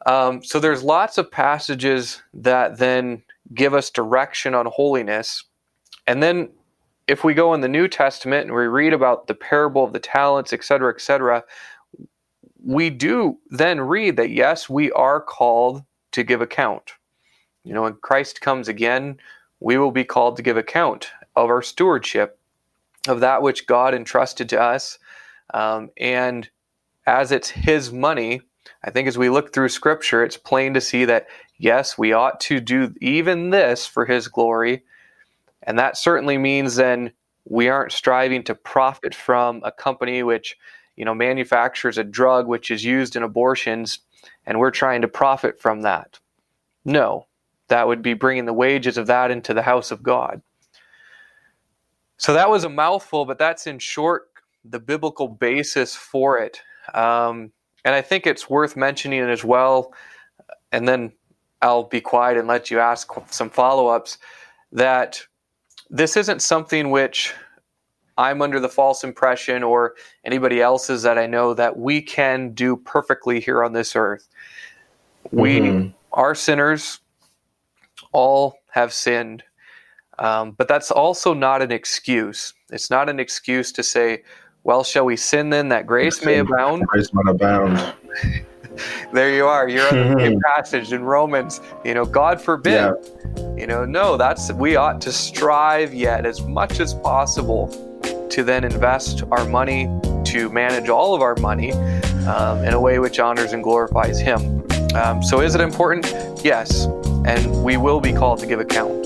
Um, 0.06 0.42
so 0.44 0.60
there's 0.60 0.82
lots 0.82 1.18
of 1.18 1.30
passages 1.30 2.22
that 2.32 2.78
then 2.78 3.22
give 3.54 3.74
us 3.74 3.90
direction 3.90 4.54
on 4.54 4.66
holiness. 4.66 5.44
And 6.06 6.22
then 6.22 6.50
if 7.08 7.24
we 7.24 7.34
go 7.34 7.54
in 7.54 7.60
the 7.60 7.68
New 7.68 7.88
Testament 7.88 8.46
and 8.46 8.54
we 8.54 8.66
read 8.66 8.92
about 8.92 9.26
the 9.26 9.34
parable 9.34 9.84
of 9.84 9.92
the 9.92 9.98
talents, 9.98 10.52
et 10.52 10.64
cetera, 10.64 10.92
et 10.92 11.00
cetera, 11.00 11.44
we 12.64 12.90
do 12.90 13.38
then 13.50 13.80
read 13.80 14.16
that 14.16 14.30
yes, 14.30 14.68
we 14.68 14.90
are 14.92 15.20
called 15.20 15.82
to 16.12 16.22
give 16.22 16.40
account. 16.40 16.92
You 17.66 17.74
know, 17.74 17.82
when 17.82 17.94
Christ 17.94 18.40
comes 18.40 18.68
again, 18.68 19.18
we 19.58 19.76
will 19.76 19.90
be 19.90 20.04
called 20.04 20.36
to 20.36 20.42
give 20.42 20.56
account 20.56 21.10
of 21.34 21.50
our 21.50 21.62
stewardship 21.62 22.38
of 23.08 23.20
that 23.20 23.42
which 23.42 23.66
God 23.66 23.92
entrusted 23.92 24.48
to 24.50 24.60
us. 24.60 24.98
Um, 25.52 25.90
and 25.98 26.48
as 27.06 27.32
it's 27.32 27.50
His 27.50 27.92
money, 27.92 28.40
I 28.84 28.90
think 28.90 29.08
as 29.08 29.18
we 29.18 29.28
look 29.28 29.52
through 29.52 29.70
Scripture, 29.70 30.22
it's 30.22 30.36
plain 30.36 30.74
to 30.74 30.80
see 30.80 31.04
that 31.06 31.26
yes, 31.58 31.98
we 31.98 32.12
ought 32.12 32.38
to 32.40 32.60
do 32.60 32.94
even 33.00 33.50
this 33.50 33.86
for 33.86 34.06
His 34.06 34.28
glory. 34.28 34.84
And 35.62 35.78
that 35.78 35.96
certainly 35.96 36.38
means 36.38 36.76
then 36.76 37.12
we 37.48 37.68
aren't 37.68 37.92
striving 37.92 38.42
to 38.44 38.54
profit 38.54 39.14
from 39.14 39.62
a 39.64 39.72
company 39.72 40.22
which 40.22 40.56
you 40.96 41.04
know 41.04 41.14
manufactures 41.14 41.98
a 41.98 42.04
drug 42.04 42.46
which 42.46 42.70
is 42.70 42.84
used 42.84 43.16
in 43.16 43.22
abortions 43.22 44.00
and 44.46 44.58
we're 44.58 44.70
trying 44.70 45.02
to 45.02 45.08
profit 45.08 45.60
from 45.60 45.82
that 45.82 46.18
no 46.84 47.26
that 47.68 47.86
would 47.86 48.02
be 48.02 48.14
bringing 48.14 48.44
the 48.44 48.52
wages 48.52 48.98
of 48.98 49.06
that 49.06 49.30
into 49.30 49.54
the 49.54 49.62
house 49.62 49.90
of 49.90 50.02
God. 50.02 50.40
So 52.18 52.32
that 52.32 52.48
was 52.48 52.64
a 52.64 52.68
mouthful, 52.68 53.24
but 53.24 53.38
that's 53.38 53.66
in 53.66 53.78
short 53.78 54.28
the 54.64 54.80
biblical 54.80 55.28
basis 55.28 55.94
for 55.94 56.38
it. 56.38 56.60
Um, 56.94 57.52
and 57.84 57.94
I 57.94 58.02
think 58.02 58.26
it's 58.26 58.48
worth 58.50 58.76
mentioning 58.76 59.20
as 59.20 59.44
well, 59.44 59.92
and 60.72 60.88
then 60.88 61.12
I'll 61.62 61.84
be 61.84 62.00
quiet 62.00 62.36
and 62.36 62.48
let 62.48 62.70
you 62.70 62.78
ask 62.78 63.10
some 63.30 63.50
follow 63.50 63.88
ups, 63.88 64.18
that 64.72 65.22
this 65.90 66.16
isn't 66.16 66.42
something 66.42 66.90
which 66.90 67.32
I'm 68.18 68.42
under 68.42 68.60
the 68.60 68.68
false 68.68 69.04
impression 69.04 69.62
or 69.62 69.94
anybody 70.24 70.60
else's 70.60 71.02
that 71.02 71.18
I 71.18 71.26
know 71.26 71.54
that 71.54 71.78
we 71.78 72.00
can 72.00 72.52
do 72.54 72.76
perfectly 72.76 73.40
here 73.40 73.62
on 73.62 73.72
this 73.72 73.94
earth. 73.94 74.28
We 75.30 75.60
mm-hmm. 75.60 75.88
are 76.12 76.34
sinners 76.34 77.00
all 78.16 78.60
have 78.70 78.94
sinned. 78.94 79.42
Um, 80.18 80.52
but 80.52 80.68
that's 80.68 80.90
also 80.90 81.34
not 81.34 81.60
an 81.60 81.70
excuse. 81.70 82.54
It's 82.70 82.90
not 82.90 83.10
an 83.10 83.20
excuse 83.20 83.70
to 83.72 83.82
say, 83.82 84.22
well, 84.64 84.82
shall 84.82 85.04
we 85.04 85.16
sin 85.16 85.50
then 85.50 85.68
that 85.68 85.86
grace 85.86 86.24
may 86.24 86.38
abound? 86.38 86.86
Grace 86.86 87.12
might 87.12 87.28
abound. 87.28 87.94
there 89.12 89.34
you 89.34 89.46
are. 89.46 89.68
You're 89.68 89.86
on 89.88 90.14
the 90.14 90.18
same 90.18 90.40
passage 90.56 90.94
in 90.94 91.04
Romans. 91.04 91.60
You 91.84 91.92
know, 91.92 92.06
God 92.06 92.40
forbid. 92.40 92.72
Yeah. 92.72 92.94
You 93.54 93.66
know, 93.66 93.84
no, 93.84 94.16
that's 94.16 94.50
we 94.50 94.76
ought 94.76 95.00
to 95.02 95.12
strive 95.12 95.92
yet 95.92 96.24
as 96.24 96.40
much 96.42 96.80
as 96.80 96.94
possible 96.94 97.68
to 98.30 98.42
then 98.42 98.64
invest 98.64 99.24
our 99.30 99.44
money 99.44 99.90
to 100.24 100.48
manage 100.48 100.88
all 100.88 101.14
of 101.14 101.20
our 101.20 101.36
money 101.36 101.72
um, 102.26 102.64
in 102.64 102.72
a 102.72 102.80
way 102.80 102.98
which 102.98 103.20
honors 103.20 103.52
and 103.52 103.62
glorifies 103.62 104.18
Him. 104.18 104.66
Um, 104.94 105.22
so, 105.22 105.42
is 105.42 105.54
it 105.54 105.60
important? 105.60 106.06
Yes 106.42 106.86
and 107.24 107.62
we 107.62 107.76
will 107.76 108.00
be 108.00 108.12
called 108.12 108.40
to 108.40 108.46
give 108.46 108.58
account. 108.60 109.04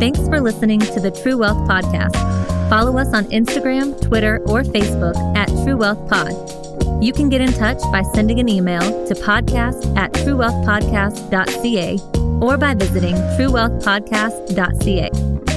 Thanks 0.00 0.18
for 0.28 0.40
listening 0.40 0.80
to 0.80 1.00
the 1.00 1.10
True 1.22 1.38
Wealth 1.38 1.68
Podcast. 1.68 2.16
Follow 2.70 2.96
us 2.98 3.12
on 3.12 3.24
Instagram, 3.26 4.00
Twitter, 4.00 4.40
or 4.46 4.62
Facebook 4.62 5.16
at 5.36 5.48
True 5.64 5.76
Wealth 5.76 6.08
Pod. 6.08 6.32
You 7.02 7.12
can 7.12 7.28
get 7.28 7.40
in 7.40 7.52
touch 7.52 7.80
by 7.90 8.02
sending 8.14 8.38
an 8.40 8.48
email 8.48 8.80
to 9.06 9.14
podcast 9.14 9.96
at 9.96 10.12
truewealthpodcast.ca 10.12 11.98
or 12.40 12.56
by 12.56 12.74
visiting 12.74 13.14
truewealthpodcast.ca. 13.14 15.49